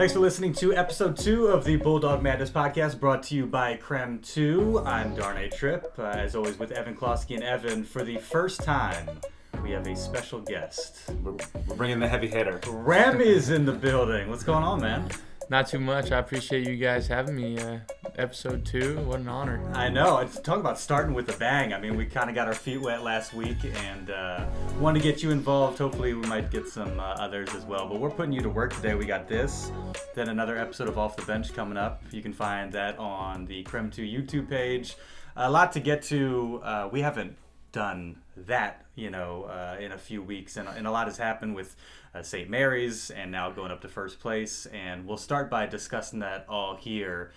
[0.00, 3.76] Thanks for listening to episode two of the Bulldog Madness podcast, brought to you by
[3.76, 4.80] KREM 2.
[4.86, 7.84] I'm Darnay Tripp, uh, as always with Evan Klosky and Evan.
[7.84, 9.20] For the first time,
[9.62, 11.02] we have a special guest.
[11.22, 11.32] We're,
[11.66, 12.58] we're bringing the heavy hitter.
[12.66, 14.30] Rem is in the building.
[14.30, 15.06] What's going on, man?
[15.50, 16.12] Not too much.
[16.12, 17.58] I appreciate you guys having me.
[17.58, 17.80] Uh,
[18.16, 19.00] episode two.
[19.00, 19.60] What an honor.
[19.74, 20.16] I know.
[20.18, 21.74] It's talk about starting with a bang.
[21.74, 24.46] I mean, we kind of got our feet wet last week and uh,
[24.80, 25.76] wanted to get you involved.
[25.78, 27.86] Hopefully, we might get some uh, others as well.
[27.86, 28.94] But we're putting you to work today.
[28.94, 29.70] We got this,
[30.14, 32.02] then another episode of Off the Bench coming up.
[32.10, 34.96] You can find that on the KREM 2 YouTube page.
[35.36, 36.60] A lot to get to.
[36.64, 37.36] Uh, we haven't
[37.72, 41.54] done that, you know, uh, in a few weeks, and, and a lot has happened
[41.54, 41.76] with
[42.14, 42.48] uh, St.
[42.48, 44.66] Mary's and now going up to first place.
[44.72, 47.32] And we'll start by discussing that all here.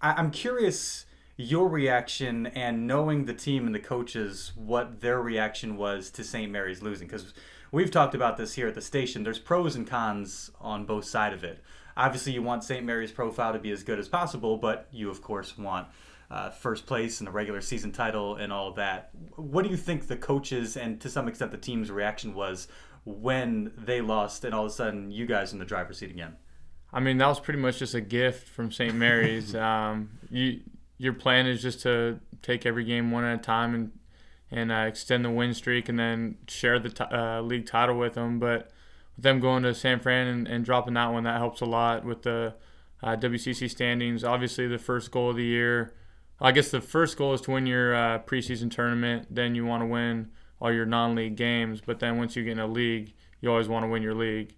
[0.00, 1.04] I- I'm curious
[1.40, 6.50] your reaction and knowing the team and the coaches what their reaction was to St.
[6.50, 7.32] Mary's losing because
[7.72, 9.22] we've talked about this here at the station.
[9.22, 11.62] There's pros and cons on both side of it.
[11.96, 12.84] Obviously, you want St.
[12.84, 15.88] Mary's profile to be as good as possible, but you of course want
[16.30, 19.10] uh, first place and the regular season title and all that.
[19.36, 22.68] What do you think the coaches and to some extent the team's reaction was
[23.04, 26.36] when they lost and all of a sudden you guys in the driver's seat again?
[26.92, 28.94] I mean, that was pretty much just a gift from St.
[28.94, 29.54] Mary's.
[29.56, 30.60] um, you,
[31.00, 33.90] your plan is just to take every game one at a time and
[34.50, 38.14] and uh, extend the win streak, and then share the t- uh, league title with
[38.14, 38.38] them.
[38.38, 38.70] But
[39.16, 42.04] with them going to San Fran and, and dropping that one, that helps a lot
[42.04, 42.54] with the
[43.02, 44.24] uh, WCC standings.
[44.24, 45.94] Obviously, the first goal of the year.
[46.40, 49.28] I guess the first goal is to win your uh, preseason tournament.
[49.30, 51.80] Then you want to win all your non-league games.
[51.80, 54.56] But then once you get in a league, you always want to win your league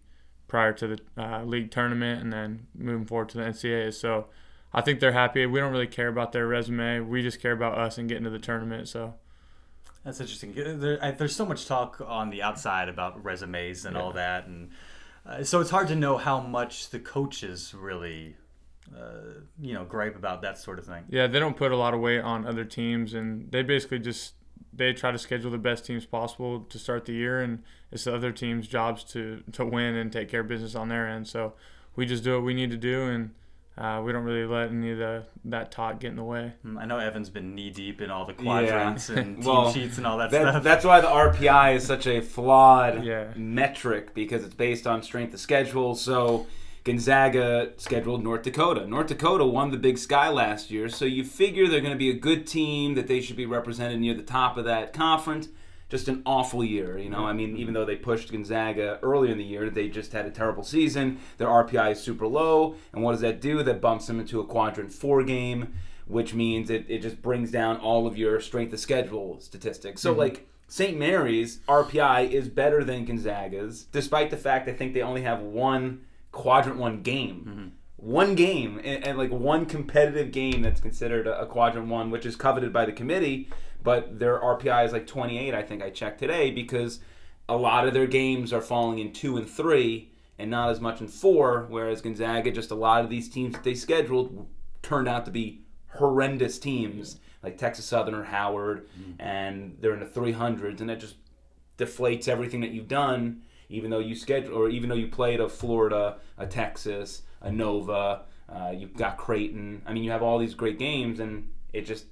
[0.49, 3.93] prior to the uh, league tournament and then moving forward to the NCAA.
[3.95, 4.27] So
[4.75, 5.45] I think they're happy.
[5.47, 7.01] We don't really care about their resume.
[7.01, 8.89] We just care about us and getting to the tournament.
[8.89, 9.15] So
[10.05, 10.55] That's interesting.
[10.55, 14.03] There, I, there's so much talk on the outside about resumes and Yeah.
[14.03, 14.71] all that, and
[15.27, 18.35] uh, so it's hard to know how much the coaches really,
[18.97, 21.05] uh, you know, gripe about that sort of thing.
[21.09, 24.35] yeah, they don't put a lot of weight on other teams, and they basically just
[24.75, 28.15] they try to schedule the best teams possible to start the year, and it's the
[28.15, 31.29] other team's jobs to to win and take care of business on their end.
[31.29, 31.53] So
[31.95, 33.35] we just do what we need to do, and
[33.79, 36.53] uh, we don't really let any of the that talk get in the way.
[36.65, 39.97] Mm, I know Evan's been knee deep in all the quadrants and team Well, sheets
[39.99, 40.63] and all that, That, stuff.
[40.63, 43.33] that's why the RPI is such a flawed Yeah.
[43.35, 45.95] metric because it's based on strength of schedule.
[45.95, 46.47] So
[46.85, 48.87] Gonzaga scheduled North Dakota.
[48.87, 52.11] North Dakota won the Big Sky last year, so you figure they're going to be
[52.11, 55.49] a good team that they should be represented near the top of that conference.
[55.93, 57.27] Just an awful year, you know.
[57.27, 60.31] I mean, even though they pushed Gonzaga earlier in the year, they just had a
[60.31, 61.19] terrible season.
[61.37, 63.63] Their RPI is super low, and what does that do?
[63.63, 65.75] That bumps them into a quadrant four game,
[66.07, 70.01] which means it, it just brings down all of your strength of schedule statistics.
[70.01, 70.21] So, mm-hmm.
[70.21, 70.99] like, St.
[70.99, 76.07] Mary's RPI is better than Gonzaga's, despite the fact I think they only have one
[76.31, 77.45] quadrant one game.
[77.47, 77.69] Mm-hmm.
[77.97, 82.25] One game and, and like one competitive game that's considered a, a quadrant one, which
[82.25, 83.51] is coveted by the committee,
[83.83, 85.55] but their RPI is like 28.
[85.55, 87.01] I think I checked today because
[87.49, 91.01] a lot of their games are falling in two and three, and not as much
[91.01, 91.67] in four.
[91.69, 94.47] Whereas Gonzaga, just a lot of these teams that they scheduled
[94.83, 98.89] turned out to be horrendous teams like Texas Southern or Howard,
[99.19, 101.17] and they're in the 300s, and that just
[101.77, 103.43] deflates everything that you've done.
[103.69, 108.23] Even though you schedule, or even though you played a Florida, a Texas, a Nova,
[108.49, 109.81] uh, you've got Creighton.
[109.87, 112.05] I mean, you have all these great games, and it just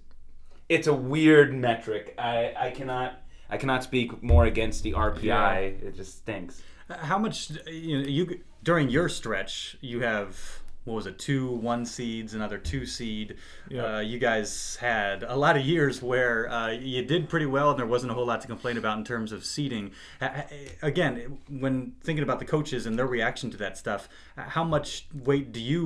[0.70, 2.14] it's a weird metric.
[2.16, 3.20] I, I cannot
[3.50, 5.24] I cannot speak more against the RPI.
[5.24, 5.52] Yeah.
[5.88, 6.62] It just stinks.
[6.88, 10.38] How much you know, you during your stretch you have
[10.84, 13.36] what was it two one seeds another two seed
[13.68, 13.96] Yeah.
[13.96, 17.78] uh, you guys had a lot of years where uh, you did pretty well and
[17.78, 20.42] there wasn't a whole lot to complain about in terms of seeding Uh,
[20.82, 25.06] again when thinking about the coaches and their reaction to that stuff uh, how much
[25.14, 25.82] weight do you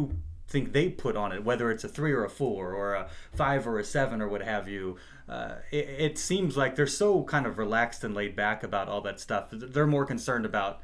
[0.47, 3.66] think they put on it whether it's a three or a four or a five
[3.66, 4.97] or a seven or what have you
[5.28, 9.00] uh, it, it seems like they're so kind of relaxed and laid back about all
[9.00, 10.81] that stuff they're more concerned about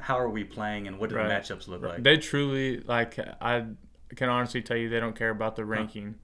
[0.00, 1.28] how are we playing and what do Right.
[1.28, 3.66] the matchups look like They truly like I
[4.14, 6.16] can honestly tell you they don't care about the ranking.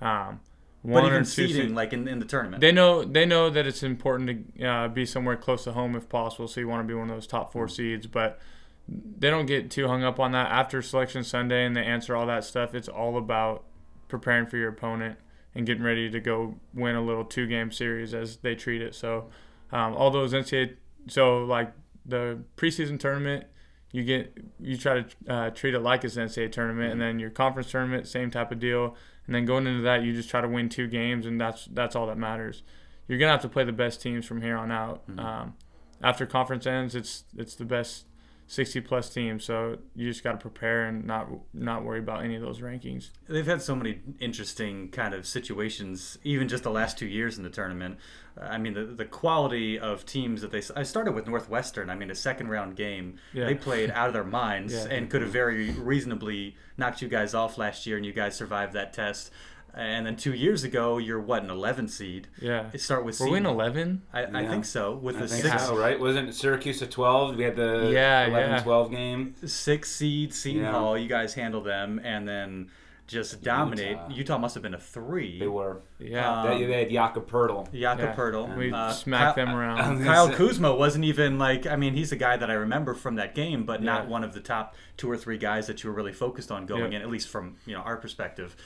[0.00, 0.40] Um,
[0.84, 3.50] but one or even two seeding like in, in the tournament They know they know
[3.50, 6.48] that it's important to uh, be somewhere close to home if possible.
[6.48, 8.38] So you want to be one of those top four seeds, but
[8.88, 12.26] they don't get too hung up on that after selection Sunday and they answer all
[12.26, 12.74] that stuff.
[12.74, 13.64] It's all about
[14.08, 15.18] preparing for your opponent
[15.54, 18.94] and getting ready to go win a little two game series as they treat it.
[18.94, 19.28] So
[19.72, 20.76] um, all those NCAA
[21.08, 21.72] so like
[22.04, 23.44] the preseason tournament.
[23.92, 27.18] You get you try to uh, treat it like it's an NCAA tournament, and then
[27.18, 28.94] your conference tournament, same type of deal.
[29.26, 31.96] And then going into that, you just try to win two games, and that's that's
[31.96, 32.62] all that matters.
[33.08, 35.02] You're gonna have to play the best teams from here on out.
[35.16, 35.54] Um,
[36.02, 38.06] after conference ends, it's it's the best
[38.48, 39.44] 60 plus teams.
[39.44, 43.10] So you just got to prepare and not not worry about any of those rankings.
[43.28, 47.44] They've had so many interesting kind of situations, even just the last two years in
[47.44, 47.98] the tournament.
[48.40, 50.62] Uh, I mean, the, the quality of teams that they.
[50.76, 51.90] I started with Northwestern.
[51.90, 53.16] I mean, a second round game.
[53.32, 53.46] Yeah.
[53.46, 54.86] They played out of their minds Yeah.
[54.90, 58.74] and could have very reasonably knocked you guys off last year, and you guys survived
[58.74, 59.30] that test.
[59.78, 62.28] And then two years ago, you're what an 11 seed.
[62.40, 62.70] Yeah.
[62.72, 64.02] It start with Were we in 11?
[64.12, 64.48] I, I Yeah.
[64.50, 64.94] think so.
[64.96, 66.00] With I the think six so, right?
[66.00, 67.36] Wasn't Syracuse a 12?
[67.36, 68.62] We had the Yeah, 11 yeah.
[68.62, 69.34] 12 game.
[69.44, 70.72] six seed Seton Yeah.
[70.72, 70.96] Hall.
[70.96, 72.70] You guys handle them, and then
[73.06, 73.90] just dominate.
[73.90, 74.08] Utah.
[74.10, 75.38] Utah, must have been a three.
[75.38, 75.82] They were.
[76.00, 76.42] Yeah.
[76.42, 77.70] Um, they, they had Jakob Poeltl.
[77.72, 78.14] Jakob Yeah.
[78.16, 78.56] Poeltl.
[78.56, 79.98] we Uh, smacked Kyle- them I around.
[79.98, 82.54] was Kyle gonna say- Kuzma wasn't even like I mean he's a guy that I
[82.54, 84.08] remember from that game, but not Yeah.
[84.10, 86.92] one of the top two or three guys that you were really focused on going
[86.92, 86.98] Yeah.
[86.98, 88.56] in, at least from you know our perspective.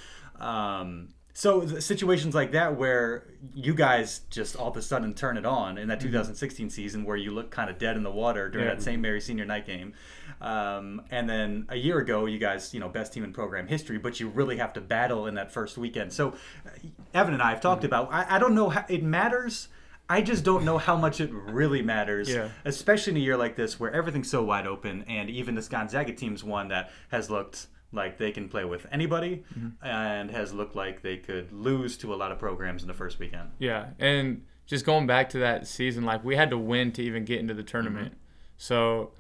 [0.41, 5.37] Um, so the situations like that where you guys just all of a sudden turn
[5.39, 8.49] it on in that 2016 season where you look kind of dead in the water
[8.49, 8.75] during Yeah.
[8.75, 9.01] that St.
[9.01, 9.95] Mary Senior Night game,
[10.41, 13.97] um, and then a year ago you guys you know best team in program history,
[13.97, 16.13] but you really have to battle in that first weekend.
[16.13, 16.31] So
[16.67, 16.71] uh,
[17.15, 19.69] Evan and I have talked about I, I don't know how it matters.
[20.09, 22.49] I just don't know how much it really matters, Yeah.
[22.65, 26.13] especially in a year like this where everything's so wide open, and even this Gonzaga
[26.13, 29.45] team's one that has looked like they can play with anybody,
[29.83, 33.19] and has looked like they could lose to a lot of programs in the first
[33.19, 33.51] weekend.
[33.59, 37.25] Yeah, and just going back to that season, like we had to win to even
[37.25, 38.15] get into the tournament.
[38.57, 39.13] So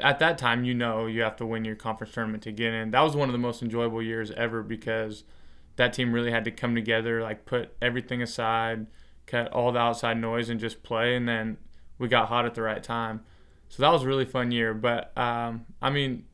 [0.00, 2.90] at that time, you know, you have to win your conference tournament to get in.
[2.90, 5.24] That was one of the most enjoyable years ever because
[5.76, 8.86] that team really had to come together, like put everything aside,
[9.26, 11.16] cut all the outside noise, and just play.
[11.16, 11.58] And then
[11.98, 13.22] we got hot at the right time.
[13.68, 14.72] So that was a really fun year.
[14.72, 16.24] But um, I mean,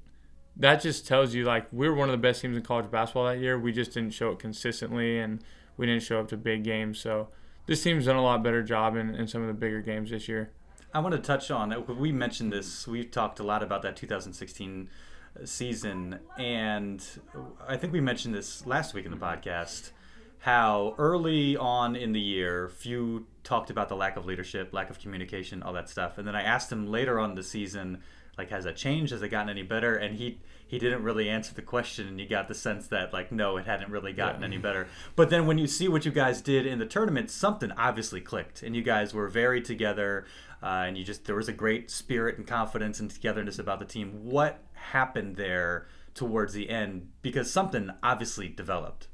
[0.57, 3.27] that just tells you like we were one of the best teams in college basketball
[3.27, 3.59] that year.
[3.59, 5.43] We just didn't show it consistently, and
[5.77, 6.99] we didn't show up to big games.
[7.01, 7.29] So
[7.67, 10.29] this team's done a lot better job in, in some of the bigger games this
[10.29, 10.51] year.
[10.95, 12.87] I want to touch on we mentioned this.
[12.87, 14.91] We've talked a lot about that 2016
[15.45, 17.03] season, and
[17.67, 19.93] I think we mentioned this last week in the podcast.
[20.41, 24.99] How early on in the year, Few talked about the lack of leadership, lack of
[24.99, 28.03] communication, all that stuff, and then I asked him later on the season,
[28.39, 29.13] like, has that changed?
[29.13, 29.97] Has it gotten any better?
[29.97, 33.31] And he he didn't really answer the question, and you got the sense that like,
[33.31, 34.89] no, it hadn't really gotten any better.
[35.17, 38.63] But then when you see what you guys did in the tournament, something obviously clicked,
[38.63, 40.25] and you guys were very together,
[40.63, 43.85] uh, and you just there was a great spirit and confidence and togetherness about the
[43.85, 44.25] team.
[44.25, 47.11] What happened there towards the end?
[47.21, 49.09] Because something obviously developed.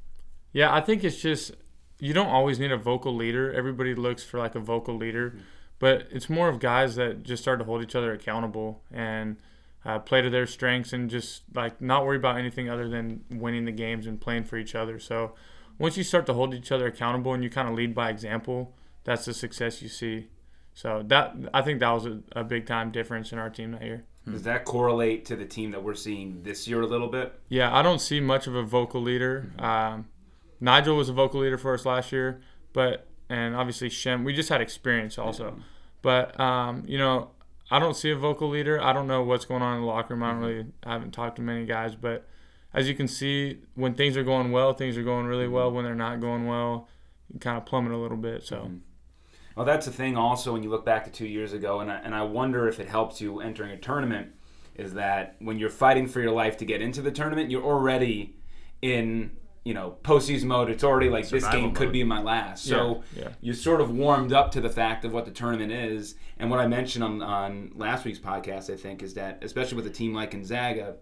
[0.52, 1.52] Yeah, I think it's just
[1.98, 3.52] you don't always need a vocal leader.
[3.52, 5.38] Everybody looks for like a vocal leader,
[5.78, 9.36] but it's more of guys that just start to hold each other accountable and
[9.84, 13.64] uh, play to their strengths and just like not worry about anything other than winning
[13.64, 14.98] the games and playing for each other.
[14.98, 15.34] So
[15.78, 18.74] once you start to hold each other accountable and you kind of lead by example,
[19.04, 20.28] that's the success you see.
[20.74, 23.82] So that I think that was a, a big time difference in our team that
[23.82, 24.04] year.
[24.30, 27.32] Does that correlate to the team that we're seeing this year a little bit?
[27.48, 29.50] Yeah, I don't see much of a vocal leader.
[29.58, 30.06] Um,
[30.60, 32.40] Nigel was a vocal leader for us last year,
[32.72, 34.24] but and obviously Shem.
[34.24, 35.56] We just had experience also,
[36.02, 37.30] but um, you know,
[37.70, 38.80] I don't see a vocal leader.
[38.80, 40.22] I don't know what's going on in the locker room.
[40.22, 40.46] I don't mm-hmm.
[40.46, 40.66] really.
[40.84, 42.26] I haven't talked to many guys, but
[42.72, 45.66] as you can see, when things are going well, things are going really well.
[45.66, 45.76] Mm-hmm.
[45.76, 46.88] When they're not going well,
[47.32, 48.44] you kind of plummet a little bit.
[48.44, 48.56] So.
[48.56, 48.76] Mm-hmm.
[49.56, 51.96] Well, that's the thing also when you look back to two years ago, and I,
[51.96, 54.28] and I wonder if it helps you entering a tournament,
[54.76, 58.36] is that when you're fighting for your life to get into the tournament, you're already
[58.82, 59.32] in
[59.68, 60.70] you know postseason mode.
[60.70, 62.64] It's already like this game could be my last.
[62.64, 63.28] So Yeah, yeah.
[63.42, 66.14] you sort of warmed up to the fact of what the tournament is.
[66.38, 69.86] And what I mentioned on, on last week's podcast, I think, is that especially with
[69.86, 70.96] a team like Gonzaga,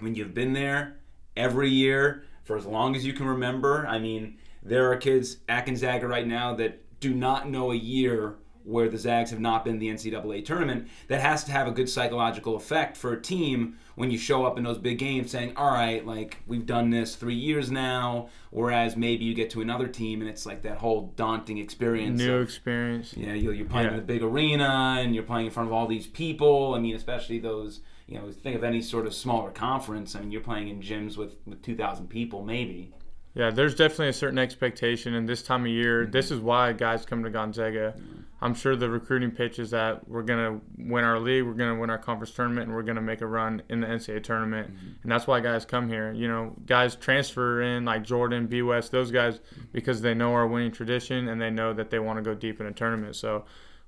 [0.00, 0.96] when you've been there
[1.36, 3.86] every year for as long as you can remember.
[3.86, 8.34] I mean, there are kids at Gonzaga right now that do not know a year
[8.64, 10.88] where the Zags have not been the NCAA tournament.
[11.08, 14.58] That has to have a good psychological effect for a team when you show up
[14.58, 18.28] in those big games saying, all right, like we've done this three years now.
[18.50, 22.18] Whereas maybe you get to another team and it's like that whole daunting experience.
[22.18, 23.16] New of- experience.
[23.16, 23.92] you know, you're, playing Yeah.
[23.92, 26.74] in the big arena and you're playing in front of all these people.
[26.74, 30.14] I mean, especially those, you know, think of any sort of smaller conference.
[30.14, 32.92] I mean, you're playing in gyms with, with 2,000 people, maybe.
[33.34, 36.10] Yeah, there's definitely a certain expectation, and this time of year, mm-hmm.
[36.10, 37.94] this is why guys come to Gonzaga.
[37.96, 38.20] Mm-hmm.
[38.42, 41.90] I'm sure the recruiting pitch is that we're gonna win our league, we're gonna win
[41.90, 44.88] our conference tournament, and we're gonna make a run in the NCAA tournament, mm-hmm.
[45.02, 46.12] and that's why guys come here.
[46.12, 49.40] You know, guys transfer in like Jordan, B West, those guys
[49.72, 52.60] because they know our winning tradition and they know that they want to go deep
[52.60, 53.16] in a tournament.
[53.16, 53.44] So.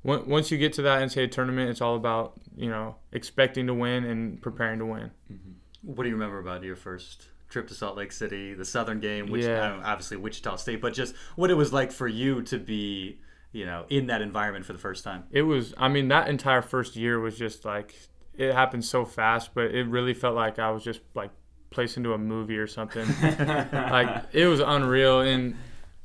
[0.07, 3.75] on- Once you get to that NCAA tournament, it's all about you know expecting to
[3.75, 5.11] win and preparing to win.
[5.33, 5.51] Mm-hmm.
[5.83, 9.31] What do you remember about your first trip to Salt Lake City, the Southern game,
[9.31, 9.81] which Yeah.
[9.85, 13.21] obviously Wichita State, but just what it was like for you to be,
[13.55, 15.25] you know, in that environment for the first time?
[15.31, 17.95] it was i mean that entire first year was just like
[18.37, 21.31] it happened so fast, but it really felt like I was just like
[21.71, 23.07] placed into a movie or something.
[23.23, 25.57] like it was unreal, and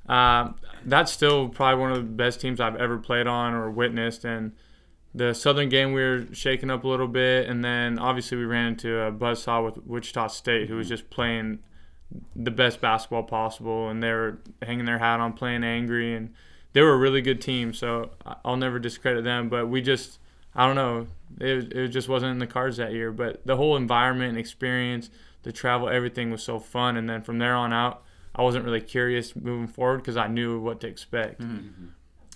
[0.08, 0.52] uh,
[0.86, 4.26] that's still probably one of the best teams I've ever played on or witnessed.
[4.26, 4.54] And
[5.14, 8.68] the Southern game we were shaking up a little bit, and then obviously we ran
[8.68, 11.60] into a buzzsaw with Wichita State, who was just playing
[12.36, 16.34] the best basketball possible, and they were hanging their hat on playing angry, and
[16.74, 17.74] they were a really good team.
[17.74, 18.12] So
[18.46, 20.20] I'll never discredit them, but we just
[20.56, 21.08] I don't know.
[21.40, 23.12] It, it just wasn't in the cards that year.
[23.12, 25.10] But the whole environment and experience,
[25.44, 26.98] the travel, everything was so fun.
[26.98, 28.04] And then from there on out,
[28.36, 31.42] I wasn't really curious moving forward because I knew what to expect.
[31.42, 31.88] Mm-hmm.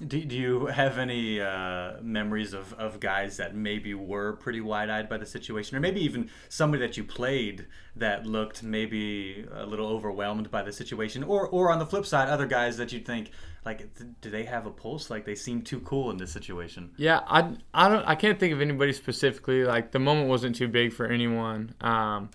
[0.08, 4.90] Do, do you have any uh, memories of, of guys that maybe were pretty wide
[4.90, 9.66] eyed by the situation, or maybe even somebody that you played that looked maybe a
[9.66, 13.06] little overwhelmed by the situation, or or on the flip side, other guys that you'd
[13.06, 13.32] think
[13.66, 13.88] like,
[14.22, 15.10] do they have a pulse?
[15.10, 16.92] Like they seem too cool in this situation.
[16.98, 19.64] Yeah, I, I don't I can't think of anybody specifically.
[19.64, 21.74] Like the moment wasn't too big for anyone.
[21.82, 22.30] Um,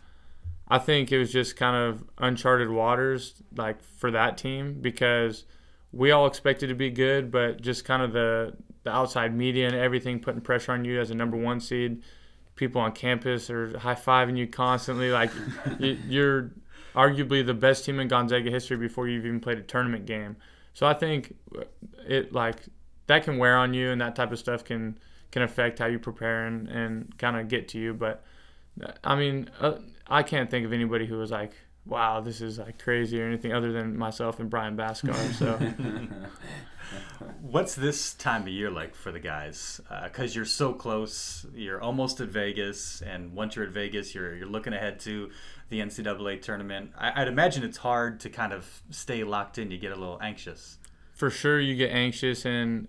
[0.69, 5.45] I think it was just kind of uncharted waters, like for that team because
[5.93, 8.55] we all expected to be good, but just kind of the
[8.85, 12.03] the outside media and everything putting pressure on you as a number one seed.
[12.55, 15.11] People on campus are high fiving you constantly.
[15.11, 15.31] Like
[15.79, 16.53] you're
[16.95, 20.37] arguably the best team in Gonzaga history before you've even played a tournament game.
[20.75, 21.35] So I think
[22.07, 22.57] it like
[23.07, 24.99] that can wear on you, and that type of stuff can
[25.31, 27.95] can affect how you prepare and, and kind of get to you.
[27.95, 28.25] But
[29.05, 31.53] I mean, uh, I can't think of anybody who was like
[31.89, 35.15] wow, this is like crazy or anything other than myself and Brian Baskar.
[35.33, 35.59] So,
[37.41, 39.81] what's this time of year like for the guys?
[40.05, 44.35] Because uh, you're so close, you're almost at Vegas, and once you're at Vegas, you're
[44.35, 45.31] you're looking ahead to
[45.71, 46.93] the NCAA tournament.
[46.97, 49.71] I, would imagine it's hard to kind of stay locked in.
[49.71, 50.79] You get a little anxious.
[51.13, 52.87] For sure, you get anxious, and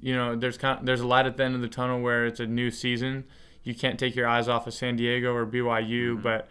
[0.00, 2.26] you know there's kind of, there's a light at the end of the tunnel where
[2.26, 3.24] it's a new season.
[3.64, 6.22] You can't take your eyes off of San Diego or BYU, mm-hmm.
[6.22, 6.48] but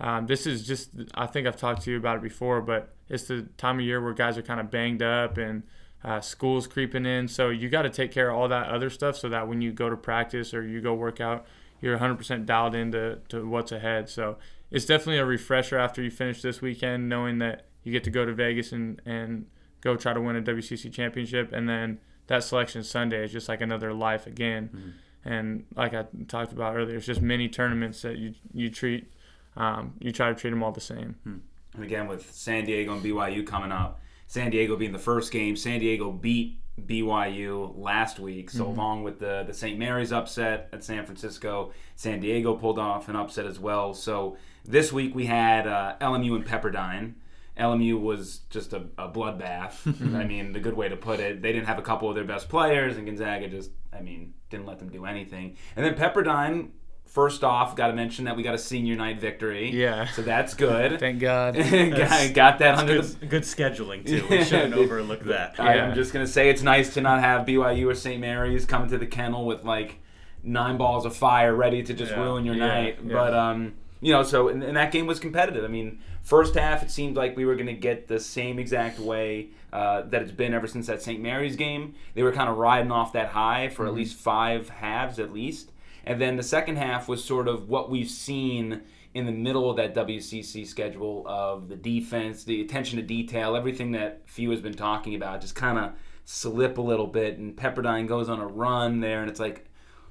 [0.00, 3.24] um, this is just, I think I've talked to you about it before, but it's
[3.24, 5.62] the time of year where guys are kind of banged up and
[6.02, 7.28] uh, school's creeping in.
[7.28, 9.72] So you got to take care of all that other stuff so that when you
[9.72, 11.46] go to practice or you go work out,
[11.80, 14.08] you're 100% dialed into to what's ahead.
[14.08, 14.38] So
[14.70, 18.24] it's definitely a refresher after you finish this weekend, knowing that you get to go
[18.24, 19.46] to Vegas and, and
[19.80, 21.52] go try to win a WCC championship.
[21.52, 24.70] And then that selection Sunday is just like another life again.
[24.74, 24.90] Mm-hmm.
[25.24, 29.12] And like I talked about earlier, it's just many tournaments that you, you treat–
[29.56, 31.16] um, you try to treat them all the same.
[31.24, 31.38] Hmm.
[31.74, 35.56] And again, with San Diego and BYU coming up, San Diego being the first game,
[35.56, 38.50] San Diego beat BYU last week.
[38.50, 38.78] So mm-hmm.
[38.78, 39.78] along with the the St.
[39.78, 43.94] Mary's upset at San Francisco, San Diego pulled off an upset as well.
[43.94, 47.14] So this week we had uh, LMU and Pepperdine.
[47.58, 49.76] LMU was just a, a bloodbath.
[50.18, 51.42] I mean, the good way to put it.
[51.42, 54.64] They didn't have a couple of their best players, and Gonzaga just, I mean, didn't
[54.64, 55.58] let them do anything.
[55.76, 56.70] And then Pepperdine
[57.12, 59.70] First off, got to mention that we got a senior night victory.
[59.70, 60.06] Yeah.
[60.06, 60.98] So that's good.
[60.98, 61.54] Thank God.
[61.70, 64.26] got, got that under good, the good scheduling too.
[64.30, 65.56] We shouldn't overlook that.
[65.58, 65.64] Yeah.
[65.88, 68.18] I'm just gonna say it's nice to not have BYU or St.
[68.18, 69.98] Mary's coming to the kennel with like
[70.42, 72.22] nine balls of fire ready to just yeah.
[72.22, 72.66] ruin your yeah.
[72.66, 72.98] night.
[73.04, 73.12] Yeah.
[73.12, 75.64] But um, you know, so and, and, that game was competitive.
[75.64, 79.50] I mean, first half it seemed like we were gonna get the same exact way.
[79.70, 81.20] Uh, that it's been ever since that St.
[81.20, 81.94] Mary's game.
[82.14, 83.88] They were kind of riding off that high for mm-hmm.
[83.88, 85.71] at least five halves, at least.
[86.04, 88.82] And then the second half was sort of what we've seen
[89.14, 93.92] in the middle of that WCC schedule of the defense, the attention to detail, everything
[93.92, 95.92] that Few has been talking about, just kind of
[96.24, 97.38] slip a little bit.
[97.38, 99.66] And Pepperdine goes on a run there, and it's like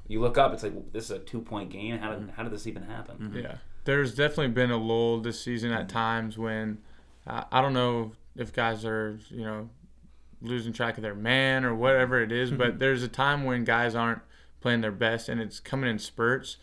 [0.08, 1.98] you look up, it's like this is a two point game.
[1.98, 3.18] How did how did this even happen?
[3.18, 3.40] Mm-hmm.
[3.40, 3.56] Yeah,
[3.86, 6.78] there's definitely been a lull this season at times when
[7.26, 9.70] uh, I don't know if guys are you know
[10.42, 13.96] losing track of their man or whatever it is, but there's a time when guys
[13.96, 14.22] aren't
[14.62, 16.58] playing their best, and it's coming in spurts.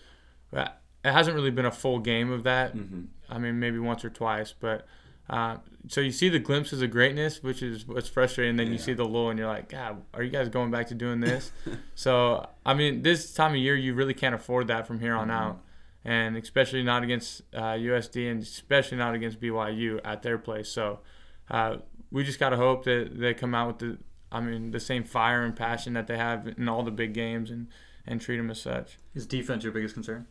[0.50, 2.74] But it hasn't really been a full game of that.
[2.74, 3.02] Mm-hmm.
[3.28, 4.86] I mean, maybe once or twice, but.
[5.30, 8.56] Uh, so you see the glimpses of greatness, which is what's frustrating.
[8.56, 8.72] Then yeah.
[8.74, 11.20] you see the lull, and you're like, God, are you guys going back to doing
[11.20, 11.52] this?
[11.94, 15.28] so I mean, this time of year, you really can't afford that from here on
[15.28, 15.36] mm-hmm.
[15.36, 15.60] out,
[16.04, 20.68] and especially not against uh, USD, and especially not against BYU at their place.
[20.68, 21.00] So
[21.50, 21.76] uh,
[22.10, 23.98] we just gotta hope that they come out with the,
[24.32, 27.50] I mean, the same fire and passion that they have in all the big games,
[27.50, 27.68] and
[28.08, 28.98] and treat him as such.
[29.14, 30.26] Is defense your biggest concern?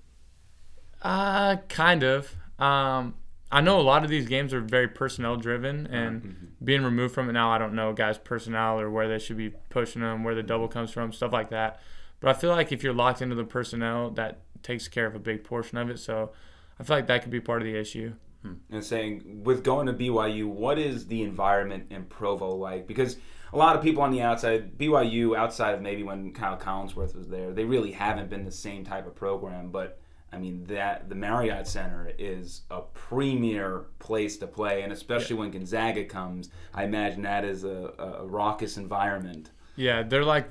[1.01, 2.36] Uh, kind of.
[2.60, 3.13] Um,
[3.50, 6.46] I know a lot of these games are very personnel driven, and mm-hmm.
[6.65, 9.51] being removed from it now, I don't know guys' personnel or where they should be
[9.69, 11.79] pushing them, where the double comes from, stuff like that.
[12.19, 15.19] But I feel like if you're locked into the personnel, that takes care of a
[15.19, 16.00] big portion of it.
[16.00, 16.31] So
[16.79, 18.13] I feel like that could be part of the issue.
[18.44, 18.53] Hmm.
[18.70, 22.88] And saying with going to BYU, what is the environment in Provo like?
[22.88, 23.17] Because
[23.53, 27.27] a lot of people on the outside, BYU, outside of maybe when Kyle Collinsworth was
[27.27, 29.70] there, they really haven't been the same type of program.
[29.70, 30.00] But
[30.32, 35.51] I mean that the Marriott Center is a premier place to play, and especially when
[35.51, 39.51] Gonzaga comes, I imagine that is a, a raucous environment.
[39.75, 40.50] Yeah, they're like,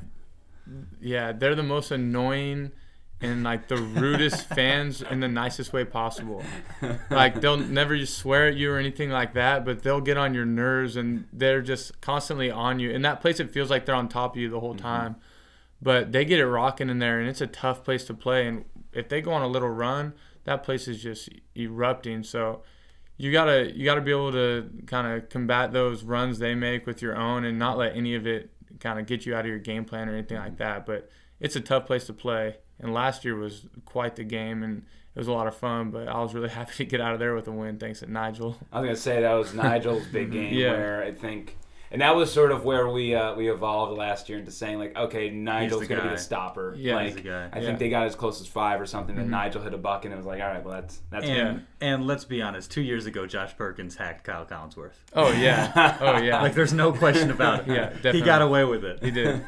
[1.01, 2.73] yeah, they're the most annoying
[3.21, 6.43] and like the rudest fans in the nicest way possible.
[7.11, 10.35] Like they'll never just swear at you or anything like that, but they'll get on
[10.35, 12.91] your nerves and they're just constantly on you.
[12.91, 14.87] In that place, it feels like they're on top of you the whole mm-hmm.
[14.87, 15.17] time.
[15.81, 18.47] But they get it rocking in there, and it's a tough place to play.
[18.47, 22.23] And if they go on a little run, that place is just erupting.
[22.23, 22.63] So
[23.17, 27.03] you gotta you gotta be able to kind of combat those runs they make with
[27.03, 29.59] your own, and not let any of it kind of get you out of your
[29.59, 30.63] game plan or anything like mm-hmm.
[30.63, 30.87] that.
[30.87, 34.83] But it's a tough place to play and last year was quite the game and
[35.15, 37.19] it was a lot of fun but i was really happy to get out of
[37.19, 40.07] there with a win thanks to nigel i was going to say that was nigel's
[40.07, 40.73] big game Yeah.
[40.73, 41.57] where i think
[41.89, 44.97] and that was sort of where we uh, we evolved last year into saying like
[44.97, 47.49] okay nigel's going to be the stopper Yeah, like he's the guy.
[47.53, 47.65] i Yeah.
[47.67, 50.13] think they got as close as five or something then nigel hit a buck and
[50.13, 51.67] it was like all right well that's that's And him.
[51.81, 54.95] and let's be honest, two years ago, Josh Perkins hacked Kyle Collinsworth.
[55.15, 57.93] oh yeah oh yeah Like, there's no question about it.
[58.05, 59.03] Yeah, He got away with it.
[59.03, 59.41] he did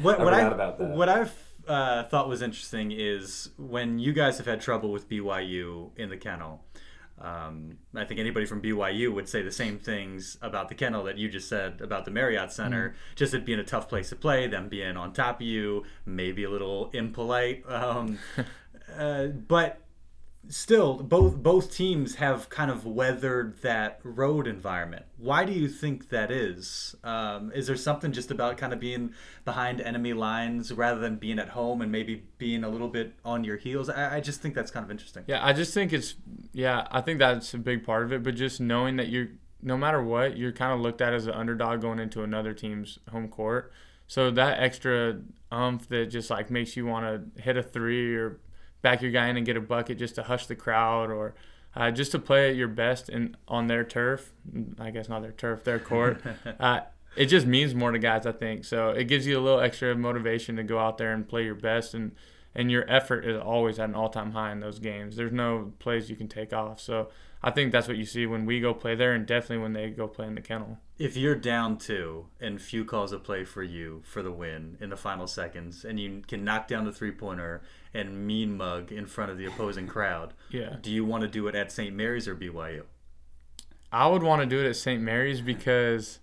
[0.00, 0.90] What, I what I about that.
[0.90, 1.32] what I've
[1.66, 6.16] uh, thought was interesting is when you guys have had trouble with BYU in the
[6.16, 6.64] kennel.
[7.20, 11.16] Um, I think anybody from BYU would say the same things about the kennel that
[11.16, 12.90] you just said about the Marriott Center.
[12.90, 13.14] Mm-hmm.
[13.14, 16.44] Just it being a tough place to play, them being on top of you, maybe
[16.44, 17.64] a little impolite.
[17.68, 18.18] Um,
[18.98, 19.80] uh, but
[20.48, 25.06] still both both teams have kind of weathered that road environment.
[25.16, 26.94] Why do you think that is?
[27.02, 31.38] Um, is there something just about kind of being behind enemy lines rather than being
[31.38, 33.88] at home and maybe being a little bit on your heels?
[33.88, 35.24] I, I just think that's kind of interesting.
[35.26, 36.14] Yeah i just think it's
[36.52, 39.28] yeah i think that's a big part of it but just knowing that you're
[39.64, 42.98] no matter what you're kind of looked at as an underdog going into another team's
[43.10, 43.72] home court.
[44.06, 45.20] So that extra
[45.50, 48.40] umph that just like makes you want to hit a three or
[48.84, 51.34] back your guy in and get a bucket just to hush the crowd or
[51.74, 54.32] uh, just to play at your best in on their turf.
[54.78, 56.22] I guess not their turf, their court.
[56.60, 56.80] uh,
[57.16, 58.64] it just means more to guys, I think.
[58.64, 61.54] So it gives you a little extra motivation to go out there and play your
[61.54, 62.12] best, and
[62.54, 65.16] and your effort is always at an all-time high in those games.
[65.16, 66.78] There's no plays you can take off.
[66.78, 67.08] So
[67.42, 69.90] I think that's what you see when we go play there, and definitely when they
[69.90, 70.78] go play in the kennel.
[70.98, 74.90] if you're down two and Few calls a play for you for the win in
[74.90, 77.62] the final seconds and you can knock down the three pointer
[77.94, 80.76] and mean mug in front of the opposing crowd Yeah.
[80.82, 82.82] do you want to do it at st mary's or byu
[83.92, 85.00] I would want to do it at St.
[85.00, 86.18] Mary's because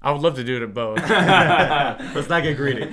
[0.00, 0.96] I would love to do it at both.
[2.14, 2.84] let's not get greedy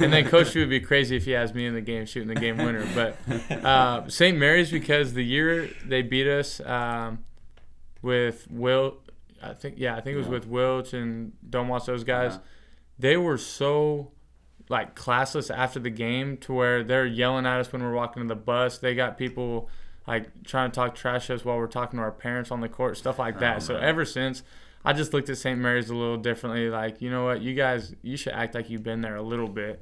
[0.00, 2.34] and then Coach would be crazy if he has me in the game shooting the
[2.34, 2.84] game winner.
[2.96, 3.16] But
[3.64, 4.36] uh, St.
[4.36, 7.20] Mary's because the year they beat us um,
[8.02, 8.96] with Will,
[9.40, 10.32] I think yeah, I think it was Yeah.
[10.32, 12.32] with Wiltjer and Don't Watch those guys.
[12.34, 12.40] Yeah.
[12.98, 14.10] They were so
[14.68, 18.28] like classless after the game to where they're yelling at us when we're walking to
[18.28, 18.78] the bus.
[18.78, 19.68] They got people
[20.06, 22.68] like trying to talk trash to us while we're talking to our parents on the
[22.68, 23.56] court, stuff like that.
[23.56, 24.42] Oh, so ever since.
[24.84, 25.58] I just looked at St.
[25.58, 26.70] Mary's a little differently.
[26.70, 29.48] Like, you know what, you guys, you should act like you've been there a little
[29.48, 29.80] bit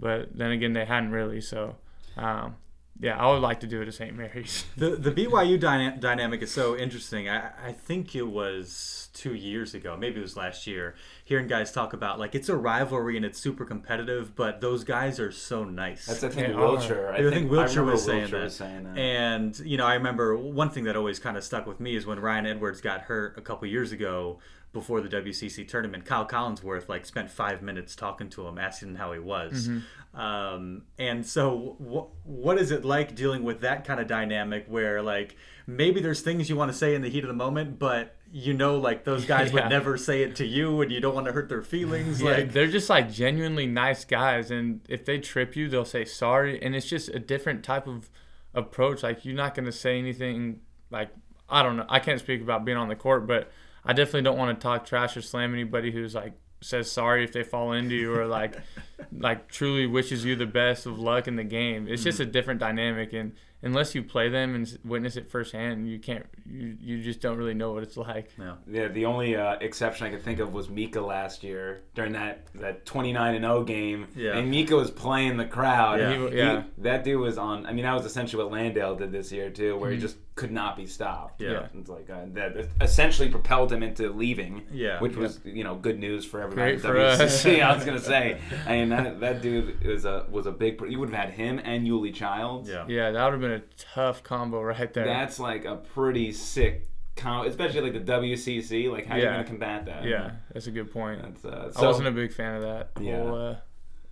[0.00, 1.76] but then again they hadn't really so
[2.16, 2.56] um,
[3.00, 6.42] yeah i would like to do it at st mary's The the BYU dyna- dynamic
[6.42, 7.28] is so interesting.
[7.28, 11.72] I, I think it was two years ago, maybe it was last year, hearing guys
[11.72, 15.64] talk about like it's a rivalry and it's super competitive, but those guys are so
[15.64, 16.06] nice.
[16.06, 17.10] That's I think They Wiltjer.
[17.12, 18.42] I think Wiltjer remember was saying Wiltjer that.
[18.44, 18.98] was saying that.
[18.98, 22.06] And you know, I remember one thing that always kind of stuck with me is
[22.06, 24.38] when Ryan Edwards got hurt a couple years ago
[24.72, 26.04] before the WCC tournament.
[26.04, 29.68] Kyle Collinsworth like spent five minutes talking to him, asking him how he was.
[30.14, 35.02] Um, and so, wh- what is it like dealing with that kind of dynamic where
[35.02, 38.14] like maybe there's things you want to say in the heat of the moment, but
[38.32, 39.62] you know, like those guys Yeah.
[39.62, 42.20] would never say it to you, and you don't want to hurt their feelings.
[42.20, 46.04] yeah, like, they're just like genuinely nice guys and if they trip you they'll say
[46.04, 48.10] sorry and it's just a different type of
[48.54, 51.10] approach like you're not going to say anything like
[51.48, 53.50] i don't know i can't speak about being on the court but
[53.88, 57.32] i definitely don't want to talk trash or slam anybody who's like says sorry if
[57.32, 58.56] they fall into you or like
[59.12, 62.58] like truly wishes you the best of luck in the game it's just a different
[62.60, 67.20] dynamic and unless you play them and witness it firsthand you can't you, you just
[67.20, 68.56] don't really know what it's like no.
[68.70, 72.46] Yeah, the only uh, exception I could think of was Mika last year during that
[72.54, 74.06] that 29 and 0 game.
[74.16, 74.36] Yeah.
[74.38, 75.98] And Mika was playing the crowd.
[76.00, 76.12] Yeah.
[76.16, 76.62] He- He- yeah.
[76.78, 77.66] that dude was on.
[77.66, 80.52] I mean, that was essentially what Landale did this year too, where he just could
[80.52, 81.40] not be stopped.
[81.42, 81.66] Yeah.
[81.74, 84.62] It's like uh, that essentially propelled him into leaving.
[84.72, 85.00] Yeah.
[85.00, 86.76] Which was you know good news for everybody.
[86.76, 87.20] Great at for us.
[87.44, 88.40] WCC, I was gonna say.
[88.66, 90.80] I mean that that dude was a was a big.
[90.88, 92.68] You would have had him and Yoeli Childs.
[92.68, 92.86] Yeah.
[92.88, 93.62] yeah that would have been a
[93.94, 96.86] tough combo right there That's like a pretty sick.
[97.16, 98.90] Com- especially like the WCC.
[98.92, 100.04] Like how are you gonna combat that?
[100.04, 101.20] Yeah, that's a good point.
[101.20, 103.16] That's, uh, I wasn't a big fan of that Yeah.
[103.24, 103.56] whole uh,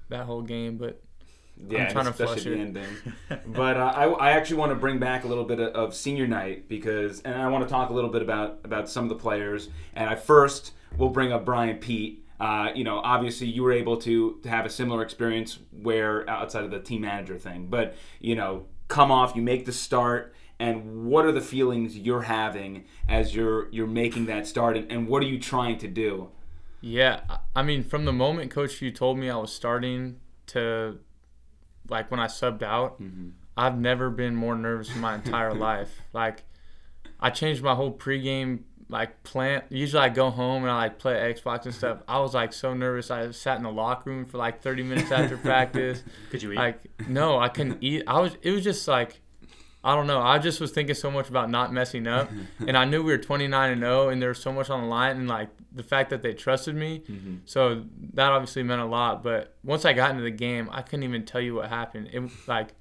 [0.09, 1.01] that whole game, but
[1.69, 2.59] Yeah, I'm trying to especially flush the it.
[2.61, 2.87] ending.
[3.47, 6.27] but uh, I, I actually want to bring back a little bit of, of senior
[6.27, 9.17] night because, and I want to talk a little bit about about some of the
[9.17, 9.69] players.
[9.95, 12.25] And I first will bring up Brian Pete.
[12.39, 16.65] Uh, you know, obviously you were able to to have a similar experience where outside
[16.65, 20.35] of the team manager thing, but you know, come off, you make the start.
[20.59, 25.09] And what are the feelings you're having as you're you're making that start, and, and
[25.09, 26.29] what are you trying to do?
[26.81, 30.99] Yeah, I- I mean, from the moment Coach you told me I was starting to,
[31.89, 33.31] like when I subbed out, mm-hmm.
[33.57, 36.03] I've never been more nervous in my entire life.
[36.13, 36.45] Like,
[37.19, 39.63] I changed my whole pregame like plan.
[39.69, 41.99] Usually I go home and I like play Xbox and stuff.
[42.07, 43.11] I was like so nervous.
[43.11, 46.03] I sat in the locker room for like 30 minutes after practice.
[46.31, 46.57] Could you eat?
[46.57, 48.05] Like, no, I couldn't eat.
[48.07, 48.37] I was.
[48.43, 49.21] It was just like.
[49.87, 50.21] I don't know.
[50.21, 52.31] I just was thinking so much about not messing up,
[52.67, 54.89] and I knew we were 29 and 0, and there was so much on the
[54.89, 57.05] line, and like the fact that they trusted me,
[57.45, 59.23] so that obviously meant a lot.
[59.23, 62.11] But once I got into the game, I couldn't even tell you what happened.
[62.13, 62.75] It was like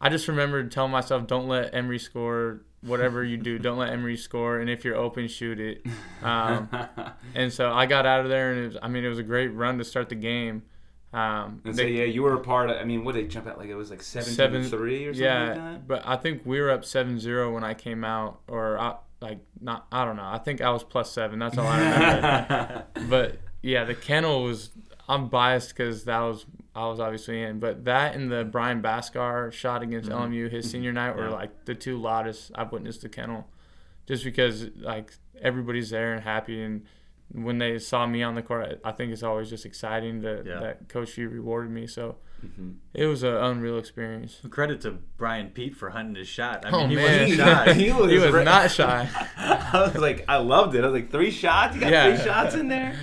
[0.00, 2.62] I just remembered telling myself, "Don't let Emery score.
[2.82, 4.60] Whatever you do, don't let Emery score.
[4.60, 5.84] And if you're open, shoot it."
[6.22, 6.68] Um,
[7.36, 9.22] and so I got out of there, and it was, I mean, it was a
[9.22, 10.62] great run to start the game.
[11.16, 12.76] Um, And so they- yeah, you were a part of.
[12.76, 13.68] I mean, what did they jump out like?
[13.68, 15.88] It was like seven, Seven- three or something yeah, like that.
[15.88, 19.86] but I think we were up 7-0 when I came out, or I, like not.
[19.90, 20.26] I don't know.
[20.26, 21.38] I think I was plus seven.
[21.38, 22.84] That's all I remember.
[23.08, 24.70] but yeah, the kennel was.
[25.08, 29.52] I'm biased because that was I was obviously in, but that and the Brian Baskar
[29.52, 31.34] shot against LMU his senior night were Yeah.
[31.34, 33.46] like the two loudest I've witnessed the kennel,
[34.06, 36.82] just because like everybody's there and happy and.
[37.32, 40.60] When they saw me on the court, I think it's always just exciting that, Yeah.
[40.60, 41.86] that Coach Few rewarded me.
[41.86, 42.74] So Mhm.
[42.94, 44.40] it was an unreal experience.
[44.48, 46.64] Credit to Brian Pete for hunting his shot.
[46.64, 47.20] I mean, Oh, he man.
[47.22, 47.72] wasn't shy.
[47.74, 49.08] He was he was re- not shy.
[49.38, 50.84] I was like, I loved it.
[50.84, 51.74] I was like, three shots?
[51.74, 52.14] You got Yeah.
[52.16, 52.94] three shots in there?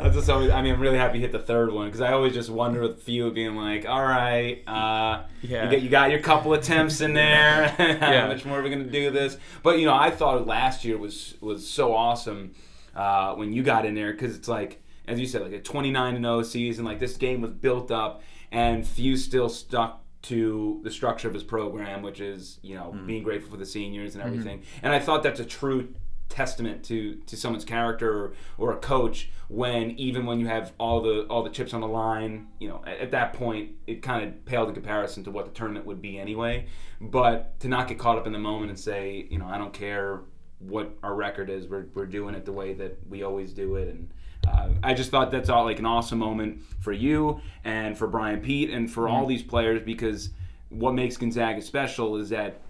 [0.00, 2.00] I was just always, I mean, I'm really happy you hit the third one because
[2.00, 5.64] I always just wonder with Few being like, all right, uh, Yeah.
[5.64, 7.66] you, got, you got your couple attempts in there.
[8.00, 8.28] How Yeah.
[8.28, 9.36] much more are we going to do this?
[9.64, 12.52] But, you know, I thought last year was, was so awesome
[12.98, 16.16] uh, when you got in there because it's like, as you said, like a 29
[16.16, 16.84] and 0 season.
[16.84, 21.44] Like this game was built up, and Few still stuck to the structure of his
[21.44, 24.62] program, which is you know being grateful for the seniors and everything.
[24.82, 25.94] And I thought that's a true
[26.28, 31.00] testament to to someone's character or, or a coach when even when you have all
[31.00, 34.26] the all the chips on the line you know at, at that point it kind
[34.26, 36.66] of paled in comparison to what the tournament would be anyway
[37.00, 39.72] but to not get caught up in the moment and say you know i don't
[39.72, 40.20] care
[40.60, 43.88] what our record is we're, we're doing it the way that we always do it
[43.88, 44.08] and
[44.46, 48.40] uh, I just thought that's all like an awesome moment for you and for Brian
[48.40, 50.30] Pete and for all these players because
[50.70, 52.60] what makes Gonzaga special is that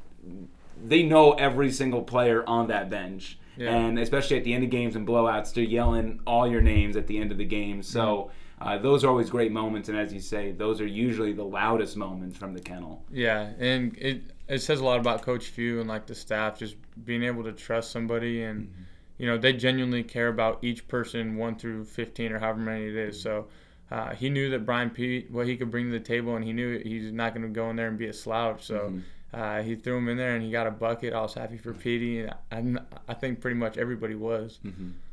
[0.83, 3.39] they know every single player on that bench.
[3.57, 3.75] Yeah.
[3.75, 7.07] And especially at the end of games and blowouts, they're yelling all your names at
[7.07, 7.83] the end of the game.
[7.83, 9.89] So uh, those are always great moments.
[9.89, 13.05] And as you say, those are usually the loudest moments from the kennel.
[13.11, 16.77] Yeah, and it it says a lot about Coach Few and like the staff just
[17.05, 18.83] being able to trust somebody and mm-hmm.
[19.19, 22.97] you know they genuinely care about each person one through fifteen or however many it
[22.97, 23.17] is.
[23.17, 23.23] Mm-hmm.
[23.23, 23.47] So
[23.91, 26.53] uh, he knew that Brian Pete what he could bring to the table, and he
[26.53, 28.65] knew he's not going to go in there and be a slouch.
[28.65, 28.79] So.
[28.79, 28.99] Mm-hmm.
[29.31, 31.13] Uh, he threw him in there and he got a bucket.
[31.13, 34.59] I was happy for Petey, and I, I think pretty much everybody was.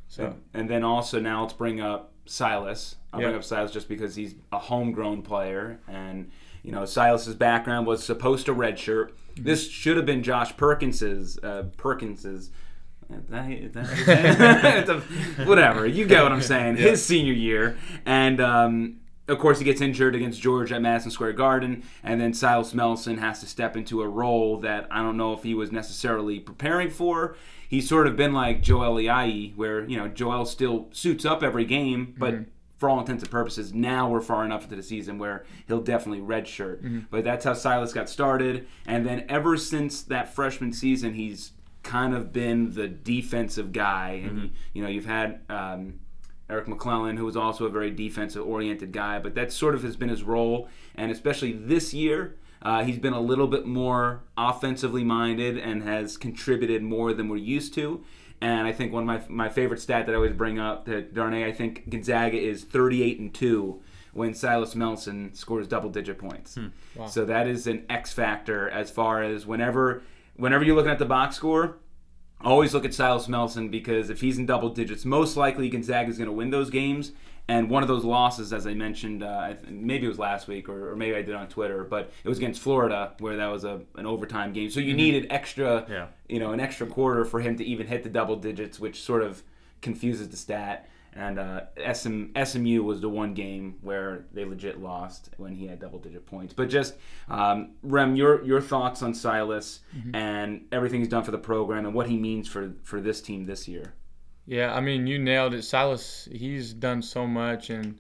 [0.08, 2.96] So And then also now let's bring up Silas.
[3.12, 6.32] I'll bring up Silas just because he's a homegrown player, and
[6.64, 9.12] you know Silas's background was supposed to redshirt.
[9.38, 11.38] This should have been Josh Perkins's.
[11.42, 12.52] Uh, Perkins's.
[13.30, 14.90] that-
[15.40, 16.78] a- whatever you get what I'm saying.
[16.78, 21.34] His senior year, and um, of course he gets injured against George at Madison Square
[21.34, 25.34] Garden, and then Silas Melson has to step into a role that I don't know
[25.34, 27.36] if he was necessarily preparing for.
[27.68, 31.66] He's sort of been like Joel Ayayi, where you know Joel still suits up every
[31.66, 32.34] game, but
[32.86, 36.24] for all intents and purposes, now we're far enough into the season where he'll definitely
[36.24, 37.06] redshirt.
[37.10, 42.14] But that's how Silas got started, and then ever since that freshman season, he's kind
[42.14, 45.42] of been the defensive guy, and you know you've had.
[45.50, 46.00] Um,
[46.48, 49.96] Eric McClellan, who was also a very defensive oriented guy, but that sort of has
[49.96, 50.70] been his role.
[50.94, 56.18] And especially this year, uh, he's been a little bit more offensively minded and has
[56.18, 58.04] contributed more than we're used to.
[58.42, 61.02] And I think one of my, my favorite stat that I always bring up to
[61.02, 63.82] Darnay, I think Gonzaga is 38 and 2
[64.14, 66.56] when Silas Melson scores double digit points.
[66.56, 67.06] Hmm.
[67.08, 70.04] So that is an X factor as far as whenever
[70.36, 71.78] whenever you're looking at the box score,
[72.42, 76.18] always look at Silas Melson because if he's in double digits, most likely Gonzaga is
[76.18, 77.12] going to win those games.
[77.48, 80.92] And one of those losses, as I mentioned, uh, maybe it was last week or,
[80.92, 83.82] or maybe I did on Twitter, but it was against Florida where that was a,
[83.96, 84.72] an overtime game.
[84.72, 86.08] So you needed extra, Yeah.
[86.28, 89.22] you know, an extra quarter for him to even hit the double digits, which sort
[89.22, 89.44] of
[89.82, 90.90] confuses the stat.
[91.18, 91.62] And uh,
[91.94, 96.26] SM, SMU was the one game where they legit lost when he had double digit
[96.26, 96.54] points.
[96.54, 96.96] But just
[97.30, 99.80] um, Rem, your your thoughts on Silas
[100.14, 103.46] and everything he's done for the program and what he means for for this team
[103.46, 103.94] this year.
[104.48, 105.64] Yeah, I mean, you nailed it.
[105.64, 107.70] Silas, he's done so much.
[107.70, 108.00] And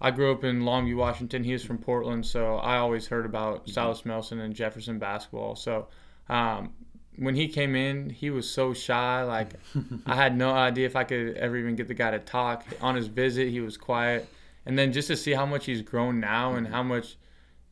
[0.00, 1.44] I grew up in Longview, Washington.
[1.44, 2.26] He was from Portland.
[2.26, 5.54] So I always heard about Silas Melson and Jefferson basketball.
[5.54, 5.86] So
[6.28, 6.72] um,
[7.16, 9.22] when he came in, he was so shy.
[9.22, 9.50] Like,
[10.06, 12.64] I had no idea if I could ever even get the guy to talk.
[12.80, 14.28] On his visit, he was quiet.
[14.64, 17.16] And then just to see how much he's grown now and how much,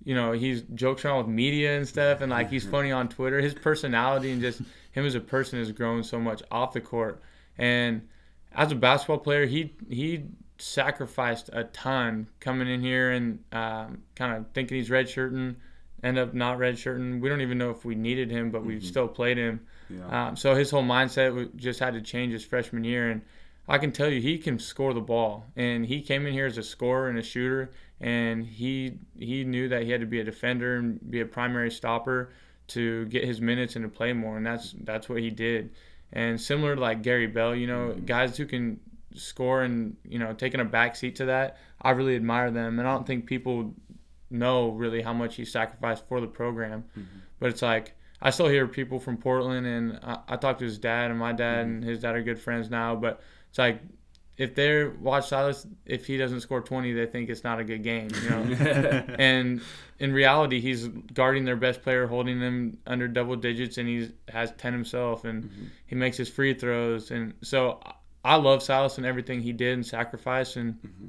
[0.04, 2.20] you know, he's jokes around with media and stuff.
[2.20, 3.40] And, like, he's funny on Twitter.
[3.40, 7.20] His personality and just him as a person has grown so much off the court.
[7.58, 8.08] And
[8.52, 10.24] as a basketball player, he he
[10.58, 15.56] sacrificed a ton coming in here and um, kind of thinking he's redshirting,
[16.02, 17.20] end up not redshirting.
[17.20, 19.60] We don't even know if we needed him, but we still played him.
[19.90, 20.28] Yeah.
[20.28, 23.22] Um, so his whole mindset just had to change his freshman year, and
[23.68, 25.46] I can tell you he can score the ball.
[25.56, 29.68] And he came in here as a scorer and a shooter, and he he knew
[29.68, 32.30] that he had to be a defender and be a primary stopper
[32.66, 35.70] to get his minutes and to play more, and that's that's what he did.
[36.14, 38.04] And similar to like Gary Bell, you know, mm-hmm.
[38.06, 38.80] guys who can
[39.16, 42.88] score and you know taking a back seat to that, I really admire them, and
[42.88, 43.74] I don't think people
[44.30, 46.84] know really how much he sacrificed for the program.
[46.96, 47.18] Mm-hmm.
[47.40, 50.78] But it's like I still hear people from Portland, and I, I talk to his
[50.78, 51.74] dad, and my dad mm-hmm.
[51.74, 52.94] and his dad are good friends now.
[52.94, 53.82] But it's like
[54.36, 57.82] if they watch Silas, if he doesn't score 20, they think it's not a good
[57.82, 58.42] game, you know.
[59.18, 59.60] and
[60.00, 64.52] in reality, he's guarding their best player, holding them under double digits, and he has
[64.52, 65.64] 10 himself, and mm-hmm.
[65.86, 67.12] he makes his free throws.
[67.12, 67.80] And so
[68.24, 70.56] I love Silas and everything he did and sacrificed.
[70.56, 71.06] And mm-hmm.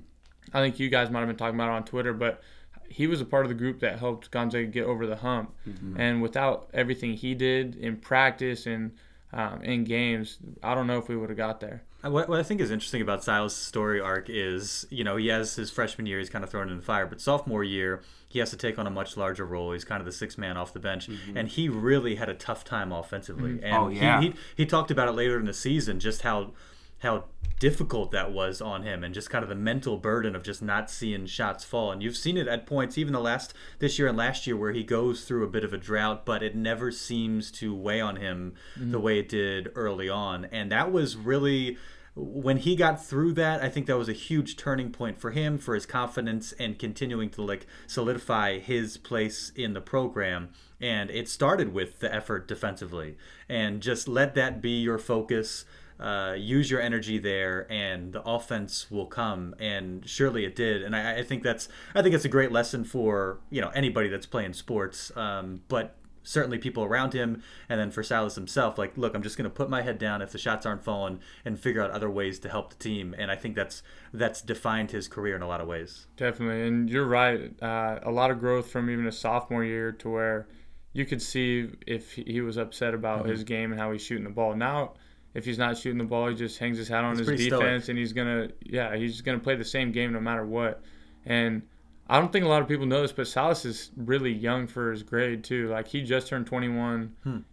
[0.54, 2.44] I think you guys might have been talking about it on Twitter, but
[2.88, 5.52] he was a part of the group that helped Gonzaga get over the hump.
[5.68, 6.00] Mm-hmm.
[6.00, 8.92] And without everything he did in practice and
[9.34, 11.82] um, in games, I don't know if we would have got there.
[12.10, 15.56] What, what I think is interesting about Silas' story arc is, you know, he has
[15.56, 18.50] his freshman year, he's kind of thrown in the fire, but sophomore year, he has
[18.52, 19.72] to take on a much larger role.
[19.72, 21.38] He's kind of the sixth man off the bench, mm-hmm.
[21.38, 23.52] and he really had a tough time offensively.
[23.52, 23.64] Mm.
[23.64, 24.22] And Oh, yeah.
[24.22, 26.54] he, he he talked about it later in the season, just how
[27.00, 27.26] how
[27.60, 30.90] difficult that was on him and just kind of the mental burden of just not
[30.90, 34.18] seeing shots fall and you've seen it at points even the last this year and
[34.18, 37.50] last year where he goes through a bit of a drought but it never seems
[37.50, 38.92] to weigh on him mm.
[38.92, 41.78] the way it did early on and that was really
[42.16, 45.58] when he got through that i think that was a huge turning point for him
[45.58, 50.50] for his confidence and continuing to like solidify his place in the program.
[50.82, 53.18] And it started with the effort defensively.
[53.48, 55.66] And just let that be your focus.
[55.98, 59.56] Uh, use your energy there and the offense will come.
[59.60, 60.84] And surely it did.
[60.84, 64.10] And I, I think that's i think it's a great lesson for you know anybody
[64.10, 65.16] that's playing sports.
[65.16, 69.38] Um, but certainly people around him and then for Silas himself like look I'm just
[69.38, 72.10] going to put my head down if the shots aren't falling and figure out other
[72.10, 73.82] ways to help the team and I think that's
[74.14, 77.52] that's defined his career in a lot of ways Definitely, and you're right.
[77.62, 80.48] Uh, a lot of growth from even a sophomore year to where
[80.94, 84.30] you could see if he was upset about his game and how he's shooting the
[84.30, 84.56] ball.
[84.56, 84.94] Now,
[85.34, 87.84] if he's not shooting the ball, he just hangs his hat on He's his defense,
[87.84, 87.90] stoic.
[87.90, 90.82] and he's gonna, yeah, he's gonna play the same game no matter what.
[91.26, 91.64] And
[92.08, 94.92] I don't think a lot of people know this, but Silas is really young for
[94.92, 95.70] his grade too.
[95.70, 97.46] Like he just turned 21,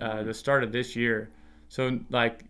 [0.00, 1.30] uh, the start of this year.
[1.68, 2.44] So like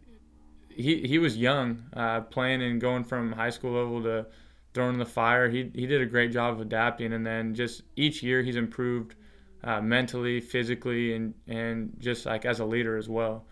[0.68, 4.26] he he was young, uh, playing and going from high school level to
[4.72, 5.48] throwing in the fire.
[5.50, 9.14] He he did a great job of adapting, and then just each year he's improved
[9.62, 13.44] uh, mentally, physically, and and just like as a leader as well.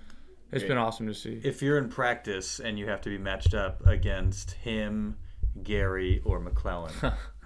[0.51, 1.43] It's been awesome to see.
[1.45, 5.19] if you're in practice and you have to be matched up against him
[5.63, 6.95] Gary or McClellan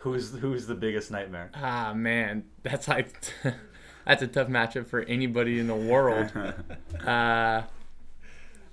[0.00, 3.12] who's who's the biggest nightmare Ah man, that's like
[4.06, 6.32] that's a tough matchup for anybody in the world.
[7.06, 7.62] uh,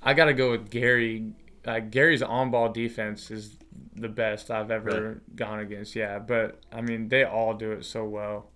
[0.03, 1.31] I gotta go with Gary.
[1.65, 3.57] Uh, Gary's on-ball defense is
[3.93, 5.15] the best I've ever Really?
[5.35, 5.95] gone against.
[5.95, 8.49] Yeah, but I mean they all do it so well.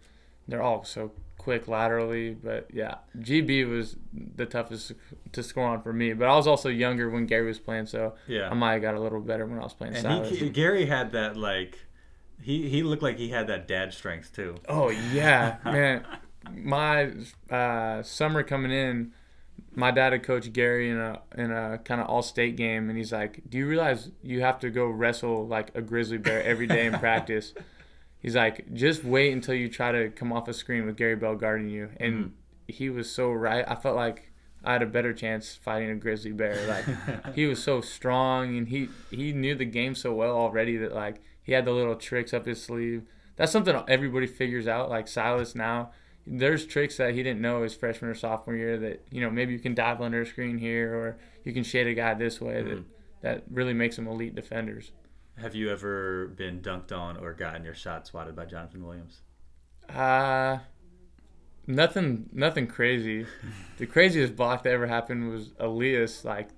[0.48, 4.92] They're all so quick laterally, but yeah, GB was the toughest
[5.32, 6.14] to score on for me.
[6.14, 8.50] But I was also younger when Gary was playing, so Yeah.
[8.50, 9.96] I might have got a little better when I was playing.
[9.96, 11.80] and he, Gary had that like
[12.42, 16.06] he he looked like he had that dad strength too Oh yeah, man.
[16.54, 17.12] My
[17.52, 19.14] uh, summer coming in,
[19.76, 22.98] my dad had coached Gary in a in a kind of all state game, and
[22.98, 26.68] he's like, "Do you realize you have to go wrestle like a grizzly bear every
[26.68, 27.54] day in practice?"
[28.20, 31.36] He's like, "Just wait until you try to come off a screen with Gary Bell
[31.36, 32.34] guarding you," and
[32.68, 33.64] he was so right.
[33.68, 34.32] I felt like
[34.64, 36.68] I had a better chance fighting a grizzly bear.
[36.68, 40.94] Like he was so strong, and he he knew the game so well already that
[40.94, 43.04] like he had the little tricks up his sleeve.
[43.36, 44.90] That's something everybody figures out.
[44.90, 45.92] Like Silas now,
[46.28, 49.54] there's tricks that he didn't know his freshman or sophomore year that you know maybe
[49.54, 52.62] you can dive under a screen here or you can shade a guy this way
[52.62, 52.84] that
[53.22, 54.92] that really makes them elite defenders.
[55.38, 59.22] Have you ever been dunked on or gotten your shot swatted by Jonathan Williams?
[59.90, 60.60] Uh
[61.68, 63.26] nothing nothing crazy.
[63.78, 66.50] the craziest block that ever happened was Elias like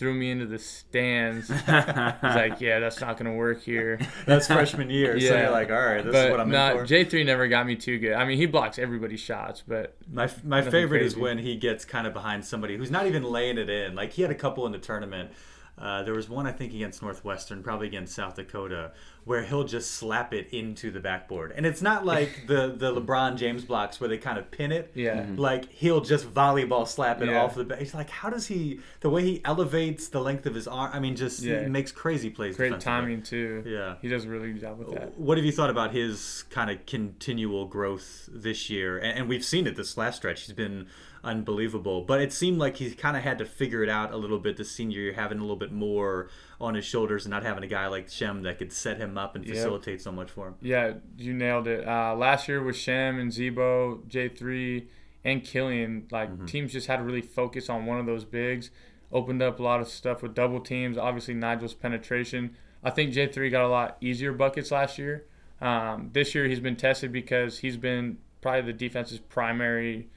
[0.00, 1.48] threw me into the stands.
[1.48, 5.42] He's like, "Yeah, that's not gonna work here." That's freshman year, so Yeah.
[5.42, 6.86] you're like, all right, this but is what I'm nah, in for.
[6.86, 8.14] J three never got me too good.
[8.14, 11.84] I mean, he blocks everybody's shots, but My my Nothing favorite is when he gets
[11.84, 13.94] kind of behind somebody who's not even laying it in.
[13.94, 15.32] Like he had a couple in the tournament.
[15.80, 18.92] Uh, there was one I think against Northwestern, probably against South Dakota,
[19.24, 23.36] where he'll just slap it into the backboard, and it's not like the the LeBron
[23.36, 24.92] James blocks where they kind of pin it.
[24.94, 27.42] yeah, Like he'll just volleyball slap it Yeah.
[27.42, 27.80] off the back.
[27.80, 28.80] It's like how does he?
[29.00, 30.90] The way he elevates the length of his arm.
[30.92, 31.62] I mean, just Yeah.
[31.62, 32.56] he makes crazy plays.
[32.56, 33.62] great timing too.
[33.66, 33.94] Yeah.
[34.02, 35.18] he does a really good job with that.
[35.18, 38.98] What have you thought about his kind of continual growth this year?
[38.98, 40.42] And, and we've seen it this last stretch.
[40.46, 40.86] He's been
[41.24, 42.02] unbelievable.
[42.02, 44.56] But it seemed like he kind of had to figure it out a little bit
[44.56, 46.28] this senior year, having a little bit more
[46.60, 49.34] on his shoulders and not having a guy like Shem that could set him up
[49.36, 49.54] and Yep.
[49.56, 50.54] facilitate so much for him.
[50.60, 51.86] Yeah, you nailed it.
[51.86, 54.86] Uh, last year with Shem and Zebo, J3,
[55.24, 56.46] and Killian, like Mm-hmm.
[56.46, 58.70] teams just had to really focus on one of those bigs.
[59.12, 60.96] Opened up a lot of stuff with double teams.
[60.96, 62.56] Obviously, Nigel's penetration.
[62.82, 65.26] I think J3 got a lot easier buckets last year.
[65.60, 70.08] Um, this year, he's been tested because he's been probably the defense's primary,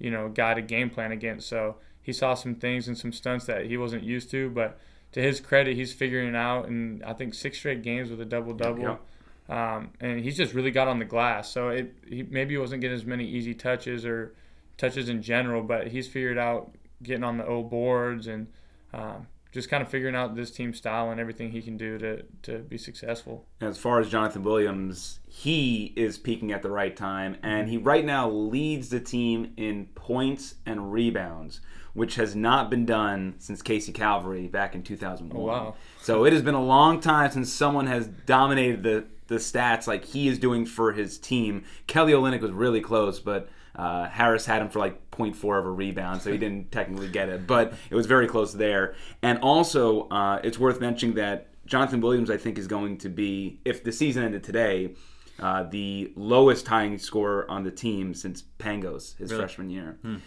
[0.00, 1.48] you know, guy to game plan against.
[1.48, 4.50] So he saw some things and some stunts that he wasn't used to.
[4.50, 4.80] But
[5.12, 6.66] to his credit, he's figuring it out.
[6.66, 8.82] And I think six straight games with a double double.
[8.82, 9.00] Yep.
[9.48, 11.52] Um, and he's just really got on the glass.
[11.52, 14.34] So it he, maybe he wasn't getting as many easy touches or
[14.78, 18.46] touches in general, but he's figured out getting on the O boards and
[18.92, 22.22] um, just kind of figuring out this team style and everything he can do to,
[22.42, 23.46] to be successful.
[23.60, 28.04] As far as Jonathan Williams, he is peaking at the right time, and he right
[28.04, 31.60] now leads the team in points and rebounds,
[31.94, 35.40] which has not been done since Casey Calvary back in 2001.
[35.40, 35.74] Oh, wow.
[36.00, 40.04] So it has been a long time since someone has dominated the, the stats like
[40.04, 41.64] he is doing for his team.
[41.88, 45.70] Kelly Olynyk was really close, but uh, Harris had him for like 0.4 of a
[45.70, 48.94] rebound, so he didn't technically get it, but it was very close there.
[49.22, 53.60] And also, uh, it's worth mentioning that Jonathan Williams, I think, is going to be,
[53.64, 54.94] if the season ended today,
[55.38, 59.98] uh, the lowest tying scorer on the team since Pangos, his freshman year.
[60.02, 60.20] And-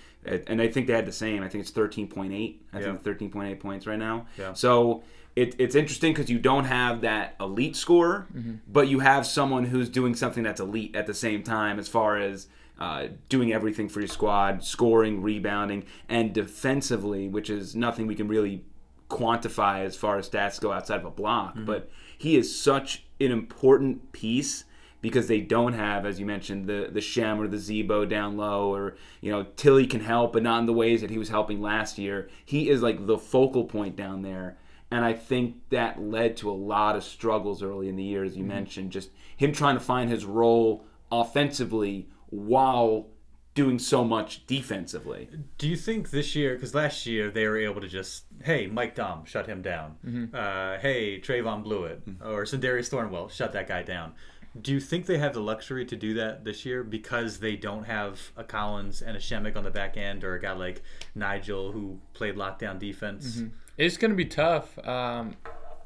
[0.47, 1.43] And I think they had the same.
[1.43, 2.61] I think it's 13.8.
[2.71, 2.85] I Yeah.
[2.85, 4.25] think 13.8 points right now.
[4.39, 4.53] Yeah.
[4.53, 5.03] So
[5.35, 8.27] it, it's interesting because you don't have that elite scorer,
[8.71, 12.17] but you have someone who's doing something that's elite at the same time as far
[12.17, 12.47] as
[12.83, 18.27] uh, doing everything for your squad, scoring, rebounding, and defensively, which is nothing we can
[18.27, 18.65] really
[19.09, 21.55] quantify as far as stats go outside of a block.
[21.65, 24.65] But he is such an important piece
[24.99, 28.73] because they don't have, as you mentioned, the the Shem or the Zebo down low,
[28.73, 31.61] or you know Tilly can help, but not in the ways that he was helping
[31.61, 32.29] last year.
[32.43, 34.57] He is like the focal point down there,
[34.91, 38.35] and I think that led to a lot of struggles early in the year, as
[38.35, 43.07] you mentioned, just him trying to find his role offensively while
[43.53, 45.29] doing so much defensively.
[45.59, 48.95] Do you think this year, because last year they were able to just, hey, Mike
[48.95, 50.33] Dom, shut him down.
[50.35, 54.13] Uh, hey, Trayvon Blewett or Sindarius Thornwell, shut that guy down.
[54.59, 57.83] Do you think they have the luxury to do that this year because they don't
[57.83, 60.81] have a Collins and a Shemek on the back end or a guy like
[61.13, 63.43] Nigel who played lockdown defense?
[63.77, 65.35] It's going to be tough, um,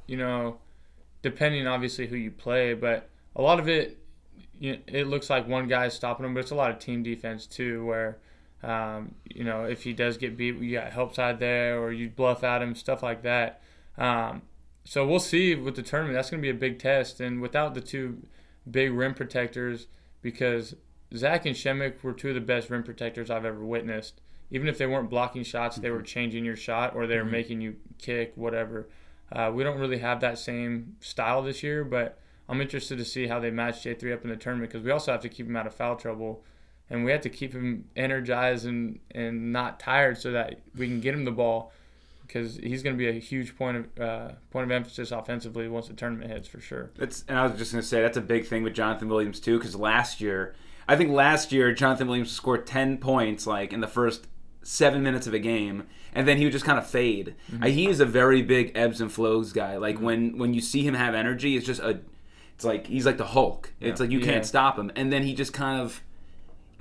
[0.06, 0.60] you know,
[1.22, 3.98] depending obviously who you play, but a lot of it, you know,
[4.60, 7.46] it looks like one guy is stopping him, but it's a lot of team defense
[7.46, 8.18] too, where,
[8.64, 12.10] um, you know, if he does get beat, you got help side there or you
[12.10, 13.62] bluff at him, stuff like that.
[13.98, 14.42] Um,
[14.84, 16.16] so we'll see with the tournament.
[16.16, 17.20] That's going to be a big test.
[17.20, 18.24] And without the two
[18.70, 19.88] big rim protectors,
[20.22, 20.76] because
[21.16, 24.22] Zach and Shemek were two of the best rim protectors I've ever witnessed.
[24.50, 27.62] Even if they weren't blocking shots, they were changing your shot or they were making
[27.62, 28.88] you kick, whatever.
[29.32, 32.18] Uh, we don't really have that same style this year, but
[32.50, 35.12] I'm interested to see how they match J3 up in the tournament because we also
[35.12, 36.44] have to keep him out of foul trouble.
[36.90, 41.02] And we have to keep him energized and, and not tired so that we can
[41.02, 41.74] get him the ball
[42.28, 45.88] because he's going to be a huge point of uh, point of emphasis offensively once
[45.88, 46.92] the tournament hits for sure.
[46.98, 49.58] That's and I was just gonna say that's a big thing with Jonathan Williams too,
[49.58, 50.54] because last year,
[50.88, 54.28] I think last year Jonathan Williams scored ten points like in the first
[54.62, 57.36] seven minutes of a game, and then he would just kind of fade.
[57.62, 59.78] Uh, he is a very big ebbs and flows guy.
[59.78, 62.00] Like when when you see him have energy, it's just a,
[62.58, 63.72] it's like he's like the Hulk.
[63.80, 64.26] It's like you Yeah.
[64.26, 66.02] can't stop him, and then he just kind of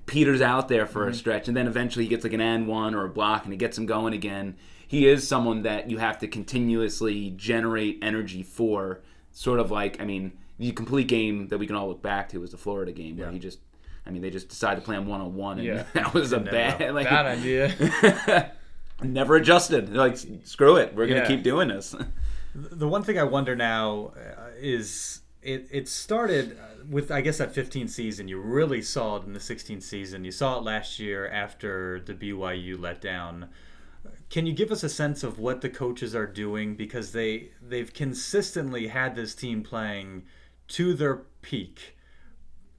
[0.06, 2.94] peters out there for a stretch, and then eventually he gets like an and one
[2.94, 4.56] or a block, and it gets him going again.
[4.88, 9.02] He is someone that you have to continuously generate energy for.
[9.32, 12.42] Sort of like, I mean, the complete game that we can all look back to
[12.42, 13.32] is the Florida game where Yeah.
[13.34, 13.58] he just,
[14.06, 15.84] I mean, they just decided to play him one on one, and Yeah.
[15.92, 18.52] that was a Never bad, like, Bad idea.
[19.02, 19.88] never adjusted.
[19.88, 21.26] They're like, screw it, we're gonna Yeah.
[21.26, 21.94] keep doing this.
[22.54, 27.38] The one thing I wonder now uh, is it, it started uh, with I guess
[27.38, 28.28] that 15 season.
[28.28, 30.24] You really saw it in the 16th season.
[30.24, 33.48] You saw it last year after the BYU letdown.
[34.28, 37.92] Can you give us a sense of what the coaches are doing because they they've
[37.92, 40.24] consistently had this team playing
[40.68, 41.95] to their peak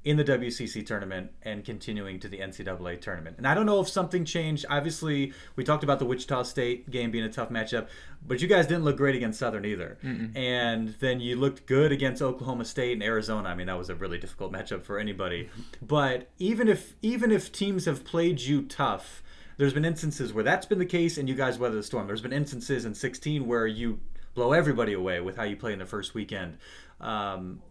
[0.04, 3.36] in the WCC tournament and continuing to the NCAA tournament.
[3.38, 4.66] And I don't know if something changed.
[4.70, 7.88] Obviously, we talked about the Wichita State game being a tough matchup,
[8.26, 9.98] but you guys didn't look great against Southern either.
[10.04, 10.36] Mm-mm.
[10.36, 13.50] And then you looked good against Oklahoma State and Arizona.
[13.50, 15.46] I mean, that was a really difficult matchup for anybody.
[15.46, 15.86] Mm-hmm.
[15.86, 19.22] But even if even if teams have played you tough,
[19.58, 22.08] there's been instances where that's been the case and you guys weather the storm.
[22.08, 24.00] There's been instances in 16 where you
[24.36, 26.58] blow everybody away with how you play in the first weekend.
[27.00, 27.62] Um,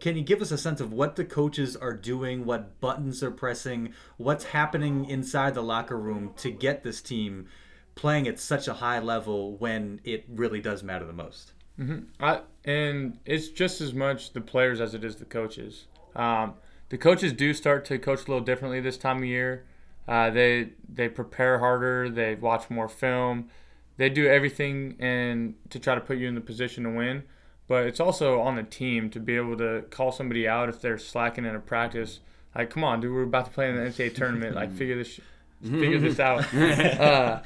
[0.00, 3.30] can you give us a sense of what the coaches are doing, what buttons they're
[3.30, 7.46] pressing, what's happening inside the locker room to get this team
[7.94, 11.52] playing at such a high level when it really does matter the most?
[11.78, 12.00] Mm-hmm.
[12.20, 15.86] I, and it's just as much the players as it is the coaches.
[16.14, 16.54] Um,
[16.90, 19.64] the coaches do start to coach a little differently this time of year.
[20.06, 22.10] Uh, they they prepare harder.
[22.10, 23.48] They watch more film.
[23.96, 27.24] They do everything and to try to put you in the position to win
[27.66, 30.98] but it's also on the team to be able to call somebody out if they're
[30.98, 32.20] slacking in a practice.
[32.54, 34.54] Like, come on, dude, we're about to play in the NCAA tournament.
[34.54, 35.20] Like, figure this,
[35.62, 36.46] figure this out.
[36.54, 37.42] Uh,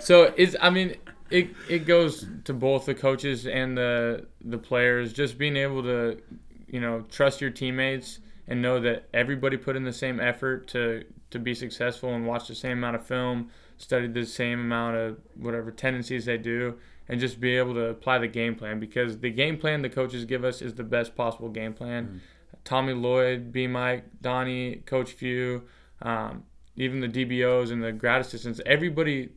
[0.00, 0.96] so it's, I mean,
[1.30, 5.12] it it goes to both the coaches and the the players.
[5.12, 6.20] Just being able to,
[6.66, 11.04] you know, trust your teammates and know that everybody put in the same effort to
[11.30, 15.18] to be successful and watch the same amount of film, study the same amount of
[15.36, 16.76] whatever tendencies they do
[17.10, 20.24] and just be able to apply the game plan because the game plan the coaches
[20.24, 22.04] give us is the best possible game plan.
[22.04, 22.16] Mm-hmm.
[22.64, 23.66] Tommy Lloyd, B.
[23.66, 25.64] Mike, Donnie, Coach Few,
[26.02, 26.44] um,
[26.76, 29.30] even the DBOs and the grad assistants, everybody.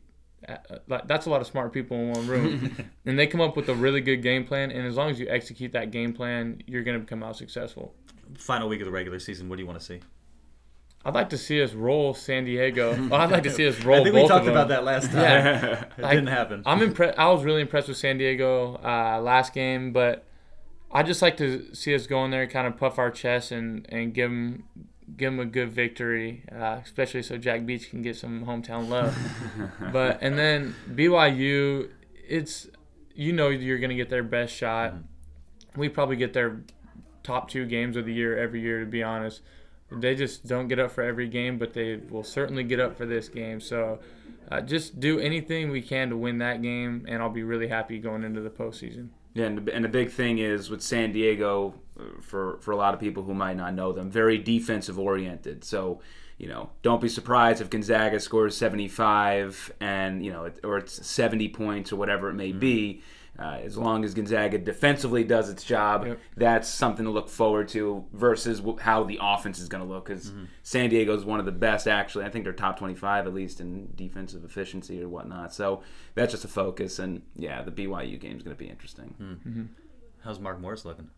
[0.48, 3.68] Uh, that's a lot of smart people in one room, and they come up with
[3.68, 4.70] a really good game plan.
[4.70, 7.94] And as long as you execute that game plan, you're going to become out successful.
[8.38, 9.48] Final week of the regular season.
[9.48, 10.00] What do you want to see?
[11.06, 12.92] I'd like to see us roll San Diego.
[13.08, 14.00] Well, I'd like to see us roll.
[14.00, 15.20] I think we talked about that last time.
[15.20, 16.62] Yeah, it like, didn't happen.
[16.64, 17.18] I'm impressed.
[17.18, 20.24] I was really impressed with San Diego uh, last game, but
[20.90, 23.86] I just like to see us go in there, kind of puff our chest, and
[23.90, 24.64] and give them
[25.14, 29.14] give them a good victory, uh, especially so Jack Beach can get some hometown love.
[29.92, 31.90] but and then BYU,
[32.26, 32.66] it's
[33.14, 34.94] you know you're gonna get their best shot.
[34.94, 35.80] Mm-hmm.
[35.80, 36.62] We probably get their
[37.22, 39.42] top two games of the year every year, to be honest
[39.90, 43.06] they just don't get up for every game, but they will certainly get up for
[43.06, 43.60] this game.
[43.60, 44.00] So
[44.50, 47.98] uh, just do anything we can to win that game, and I'll be really happy
[47.98, 49.08] going into the postseason.
[49.34, 52.76] Yeah, and the, and the big thing is with San Diego, uh, for for a
[52.76, 55.64] lot of people who might not know them, very defensive oriented.
[55.64, 56.00] So
[56.38, 61.48] you know, don't be surprised if Gonzaga scores 75 and you know, or it's 70
[61.48, 62.58] points or whatever it may mm-hmm.
[62.58, 63.02] be
[63.38, 66.20] uh, as long as Gonzaga defensively does its job, yep.
[66.36, 70.06] that's something to look forward to versus how the offense is going to look.
[70.06, 70.44] Because mm-hmm.
[70.62, 72.24] San Diego is one of the best, actually.
[72.24, 75.52] I think they're top 25 at least in defensive efficiency or whatnot.
[75.52, 75.82] So
[76.14, 77.00] that's just a focus.
[77.00, 79.14] And yeah, the BYU game is going to be interesting.
[79.18, 79.32] Hmm.
[79.32, 79.64] Mm-hmm.
[80.22, 81.10] How's Mark Morris looking?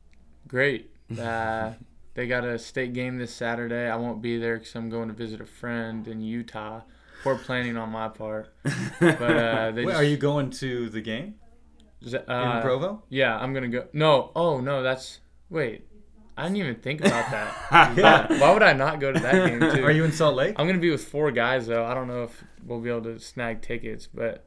[0.48, 0.90] Great.
[1.20, 1.72] Uh,
[2.14, 3.90] they got a state game this Saturday.
[3.90, 6.80] I won't be there because I'm going to visit a friend in Utah.
[7.22, 8.54] Poor planning on my part.
[8.98, 11.34] But uh, Wait, just, are you going to the game?
[12.04, 13.02] Uh, in Provo?
[13.08, 13.86] Yeah, I'm gonna go.
[13.92, 15.20] No, oh no, that's
[15.50, 15.86] wait.
[16.36, 17.96] I didn't even think about that.
[17.96, 18.40] yeah.
[18.40, 19.82] Why would I not go to that game too?
[19.84, 20.54] Are you in Salt Lake?
[20.58, 21.84] I'm gonna be with four guys though.
[21.84, 24.44] I don't know if we'll be able to snag tickets, but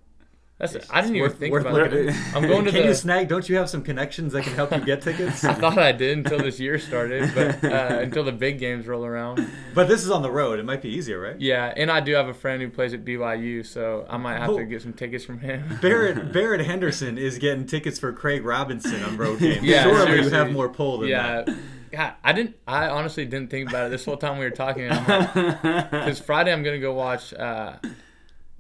[0.60, 2.14] that's it's, I didn't even worth, think worth about it.
[2.36, 2.72] I'm going to.
[2.72, 3.30] Can the, you snag?
[3.30, 5.42] Don't you have some connections that can help you get tickets?
[5.46, 9.06] I thought I did until this year started, but uh, until the big games roll
[9.06, 9.50] around.
[9.74, 10.60] But this is on the road.
[10.60, 11.40] It might be easier, right?
[11.40, 14.50] Yeah, and I do have a friend who plays at BYU, so I might have
[14.50, 15.80] oh, to get some tickets from him.
[15.82, 19.64] Barrett Barrett Henderson is getting tickets for Craig Robinson on road games.
[19.64, 20.32] yeah, surely seriously.
[20.32, 21.44] you have more pull than yeah.
[21.44, 21.58] that.
[21.90, 22.58] God, I didn't.
[22.68, 24.90] I honestly didn't think about it this whole time we were talking.
[24.90, 27.34] Because Friday I'm gonna go watch.
[27.34, 27.78] Uh,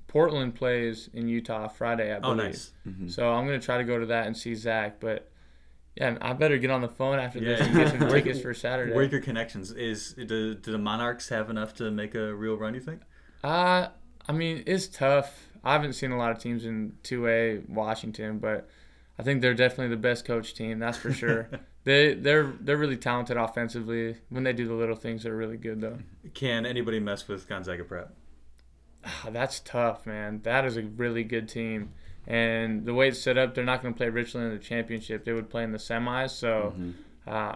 [0.09, 2.39] Portland plays in Utah Friday, I oh, believe.
[2.39, 2.71] Oh, nice.
[2.85, 3.07] Mm-hmm.
[3.09, 4.99] So I'm gonna try to go to that and see Zach.
[4.99, 5.31] But
[5.95, 8.91] yeah, I better get on the phone after this and get some tickets for Saturday.
[8.93, 9.71] Where your connections?
[9.71, 12.73] Is do, do the Monarchs have enough to make a real run?
[12.73, 13.01] You think?
[13.43, 13.87] Uh,
[14.27, 15.47] I mean, it's tough.
[15.63, 18.67] I haven't seen a lot of teams in 2A Washington, but
[19.19, 20.79] I think they're definitely the best coach team.
[20.79, 21.49] That's for sure.
[21.83, 24.15] they they're they're really talented offensively.
[24.29, 25.99] When they do the little things, they're really good though.
[26.33, 28.15] Can anybody mess with Gonzaga Prep?
[29.29, 30.41] that's tough, man.
[30.43, 31.93] That is a really good team.
[32.27, 35.25] And the way it's set up, they're not going to play Richland in the championship.
[35.25, 36.29] They would play in the semis.
[36.29, 36.91] So mm-hmm.
[37.27, 37.55] uh,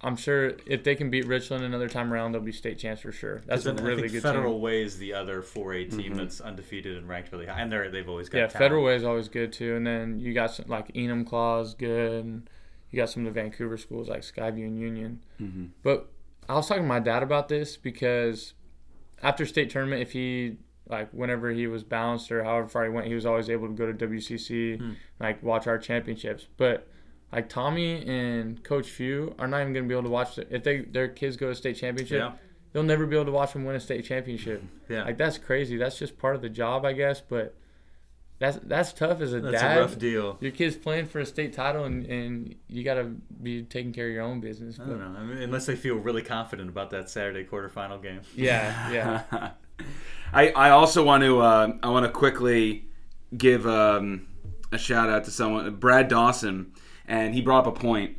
[0.00, 3.10] I'm sure if they can beat Richland another time around, they'll be state champs for
[3.10, 3.42] sure.
[3.46, 4.62] That's a Then I really think good Federal team.
[4.62, 8.08] Way is the other 4A team that's undefeated and ranked really high, and they're they've
[8.08, 8.58] always got Yeah, talent.
[8.58, 9.76] Federal Way is always good too.
[9.76, 12.24] And then you got some like Enumclaw, good.
[12.24, 12.50] And
[12.90, 15.24] you got some of the Vancouver schools like Skyview and Union.
[15.40, 15.70] Mhm.
[15.82, 16.10] But
[16.48, 18.54] I was talking to my dad about this because
[19.22, 23.06] after state tournament, if he like whenever he was balanced or however far he went,
[23.06, 24.92] he was always able to go to WCC, Hmm.
[25.20, 26.46] like watch our championships.
[26.56, 26.88] But
[27.32, 30.62] like Tommy and Coach Few are not even gonna be able to watch the, if
[30.64, 32.18] they their kids go to state championship.
[32.18, 32.32] Yeah.
[32.72, 34.62] They'll never be able to watch them win a state championship.
[34.88, 35.76] Yeah, Like that's crazy.
[35.76, 37.20] That's just part of the job, I guess.
[37.20, 37.54] But
[38.38, 39.78] that's that's tough as a that's dad.
[39.78, 40.36] a rough deal.
[40.40, 43.04] Your kid's playing for a state title, and, and you got to
[43.42, 44.80] be taking care of your own business.
[44.80, 45.20] I But don't know.
[45.20, 48.20] I mean, unless they feel really confident about that Saturday quarterfinal game.
[48.34, 48.90] yeah,
[49.30, 49.50] yeah.
[50.32, 52.86] I, I also want to uh, I want to quickly
[53.36, 54.28] give um,
[54.70, 56.72] a shout out to someone Brad Dawson
[57.06, 58.16] and he brought up a point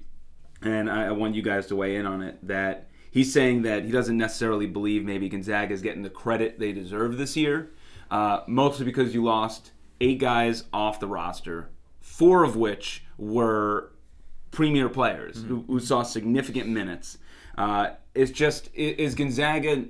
[0.61, 3.85] and I, I want you guys to weigh in on it that he's saying that
[3.85, 7.71] he doesn't necessarily believe maybe Gonzaga is getting the credit they deserve this year
[8.11, 13.91] uh, mostly because you lost eight guys off the roster four of which were
[14.51, 17.17] premier players who, who saw significant minutes.
[17.57, 19.85] Uh, it's just is Gonzaga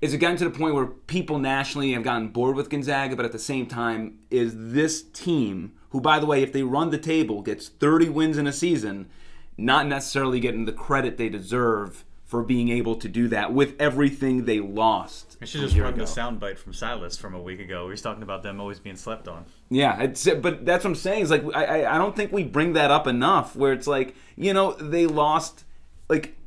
[0.00, 3.24] is it gotten to the point where people nationally have gotten bored with Gonzaga, but
[3.24, 6.98] at the same time, is this team, who, by the way, if they run the
[6.98, 9.08] table, gets 30 wins in a season,
[9.56, 14.44] not necessarily getting the credit they deserve for being able to do that with everything
[14.44, 15.36] they lost?
[15.42, 16.04] I should just run ago?
[16.04, 17.84] the soundbite from Silas from a week ago.
[17.84, 19.46] He was talking about them always being slept on.
[19.68, 20.06] Yeah,
[20.40, 21.22] but that's what I'm saying.
[21.22, 23.56] Is like I, I I don't think we bring that up enough.
[23.56, 25.64] Where it's like you know they lost
[26.08, 26.37] like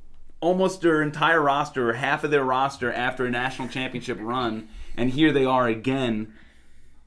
[0.42, 4.68] almost their entire roster or half of their roster after a national championship run,
[4.98, 6.34] and here they are again.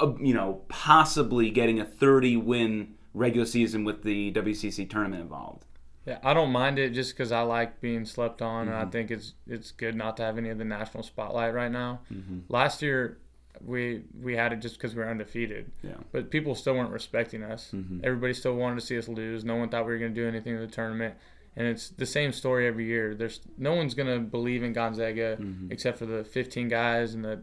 [0.01, 5.65] Uh, you know, possibly getting a 30 win regular season with the WCC tournament involved.
[6.07, 8.91] Yeah, I don't mind it just because I like being slept on, and I mm-hmm.
[8.91, 12.01] think it's it's good not to have any of the national spotlight right now.
[12.13, 12.41] Mm-hmm.
[12.53, 13.19] Last year,
[13.65, 15.95] we we had it just because we were undefeated, Yeah.
[16.13, 17.71] but people still weren't respecting us.
[17.75, 18.01] Mm-hmm.
[18.05, 19.45] Everybody still wanted to see us lose.
[19.45, 21.15] No one thought we were going to do anything in the tournament,
[21.57, 23.15] and it's the same story every year.
[23.15, 25.71] There's no one's going to believe in Gonzaga mm-hmm.
[25.71, 27.43] except for the 15 guys and the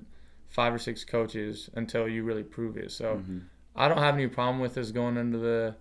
[0.49, 2.91] five or six coaches until you really prove it.
[2.91, 3.39] So mm-hmm.
[3.75, 5.75] I don't have any problem with us going under the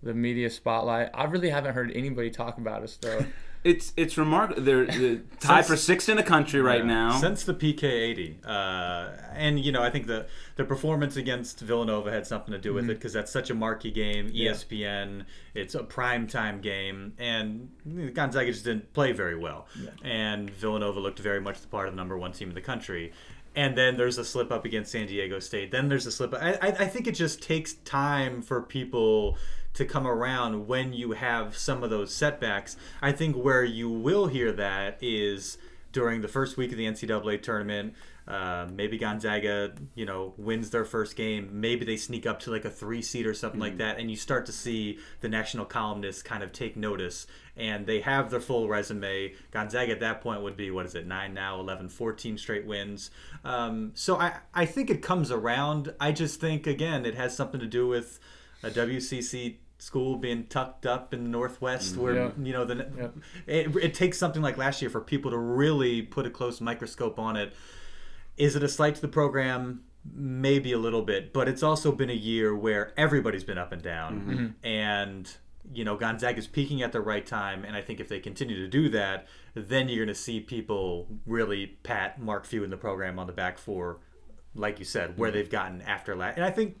[0.00, 1.10] the media spotlight.
[1.12, 3.24] I really haven't heard anybody talk about us though.
[3.64, 4.62] It's it's remarkable.
[4.62, 6.86] They're, they're tied for sixth in the country right Yeah.
[6.86, 7.18] now.
[7.18, 8.46] Since the PK80.
[8.46, 12.74] Uh, and, you know, I think the, the performance against Villanova had something to do
[12.74, 14.30] with it because that's such a marquee game.
[14.30, 17.14] ESPN, it's a prime time game.
[17.18, 17.70] And
[18.14, 19.66] Gonzaga just didn't play very well.
[20.02, 23.12] And Villanova looked very much the part of the number one team in the country.
[23.56, 25.72] And then there's a slip up against San Diego State.
[25.72, 26.40] Then there's a slip up.
[26.42, 29.36] I, I, I think it just takes time for people
[29.78, 32.76] to come around when you have some of those setbacks.
[33.00, 35.56] I think where you will hear that is
[35.92, 37.94] during the first week of the NCAA tournament.
[38.26, 41.48] Uh, maybe Gonzaga, you know, wins their first game.
[41.60, 44.16] Maybe they sneak up to like a three seed or something like that, and you
[44.16, 48.68] start to see the national columnists kind of take notice, and they have their full
[48.68, 49.32] resume.
[49.52, 53.12] Gonzaga at that point would be what is it, nine now, 11, 14 straight wins.
[53.44, 55.94] Um, so I I think it comes around.
[56.00, 58.18] I just think again it has something to do with
[58.62, 62.02] a WCC school being tucked up in the northwest mm-hmm.
[62.02, 62.30] where Yeah.
[62.42, 63.14] you know the Yep.
[63.46, 67.18] it, it takes something like last year for people to really put a close microscope
[67.18, 67.54] on it.
[68.36, 69.84] Is it a slight to the program?
[70.14, 73.82] Maybe a little bit but it's also been a year where everybody's been up and
[73.82, 74.32] down mm-hmm.
[74.32, 74.66] Mm-hmm.
[74.66, 75.36] and
[75.72, 78.56] you know Gonzaga is peaking at the right time and i think if they continue
[78.56, 82.76] to do that then you're going to see people really pat mark few in the
[82.76, 83.98] program on the back for
[84.54, 86.76] like you said where they've gotten after last and i think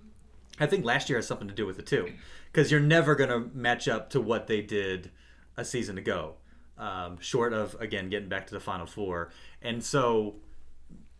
[0.60, 2.12] I think last year has something to do with it too,
[2.52, 5.10] because you're never going to match up to what they did
[5.56, 6.34] a season ago,
[6.76, 9.30] um, short of again getting back to the Final Four.
[9.62, 10.36] And so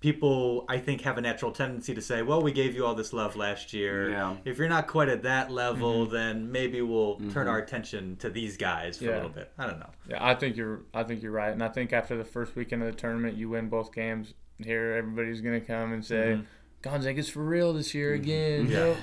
[0.00, 3.12] people, I think, have a natural tendency to say, "Well, we gave you all this
[3.12, 4.10] love last year.
[4.10, 4.36] Yeah.
[4.44, 6.14] If you're not quite at that level, mm-hmm.
[6.14, 7.48] then maybe we'll turn mm-hmm.
[7.48, 9.90] our attention to these guys for a little bit." I don't know.
[10.08, 10.82] Yeah, I think you're.
[10.94, 13.48] I think you're right, and I think after the first weekend of the tournament, you
[13.48, 14.34] win both games.
[14.58, 16.42] Here, everybody's gonna come and say, mm-hmm.
[16.82, 18.94] "Gonzaga's for real this year again." Yeah.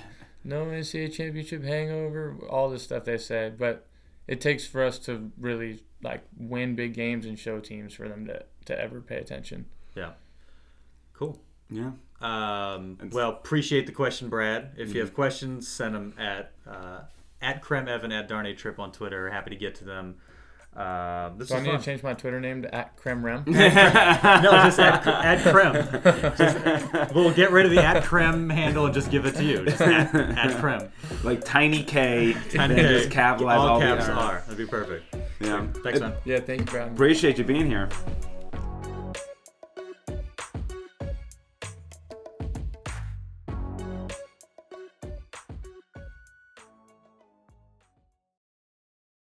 [0.46, 2.38] No NCAA championship hangover.
[2.50, 3.88] All this stuff they said, but
[4.28, 8.28] it takes for us to really like win big games and show teams for them
[8.28, 9.66] to to ever pay attention.
[9.96, 10.12] Yeah.
[11.14, 11.40] Cool.
[11.70, 11.92] yeah.
[12.22, 14.72] Um, well, appreciate the question, Brad.
[14.78, 17.02] If you have questions, send them at uh,
[17.42, 19.30] at KREM Evan at Darnay Tripp on Twitter.
[19.30, 20.16] Happy to get to them.
[20.76, 21.80] Uh, this So I is need fun.
[21.80, 23.44] to change my Twitter name to at Creme Rem.
[23.48, 26.36] no, just at, at KREM.
[26.38, 29.64] Just, we'll get rid of the at KREM handle and just give it to you.
[29.66, 30.90] Just at, at KREM.
[31.24, 34.18] Like tiny K, Tiny then K, just capitalize all, all the caps R's.
[34.18, 34.40] are.
[34.42, 35.16] That'd be perfect.
[35.40, 35.66] Yeah.
[35.84, 36.14] Thanks, man.
[36.26, 36.98] Yeah, thank you for having me.
[36.98, 37.88] Appreciate you being here.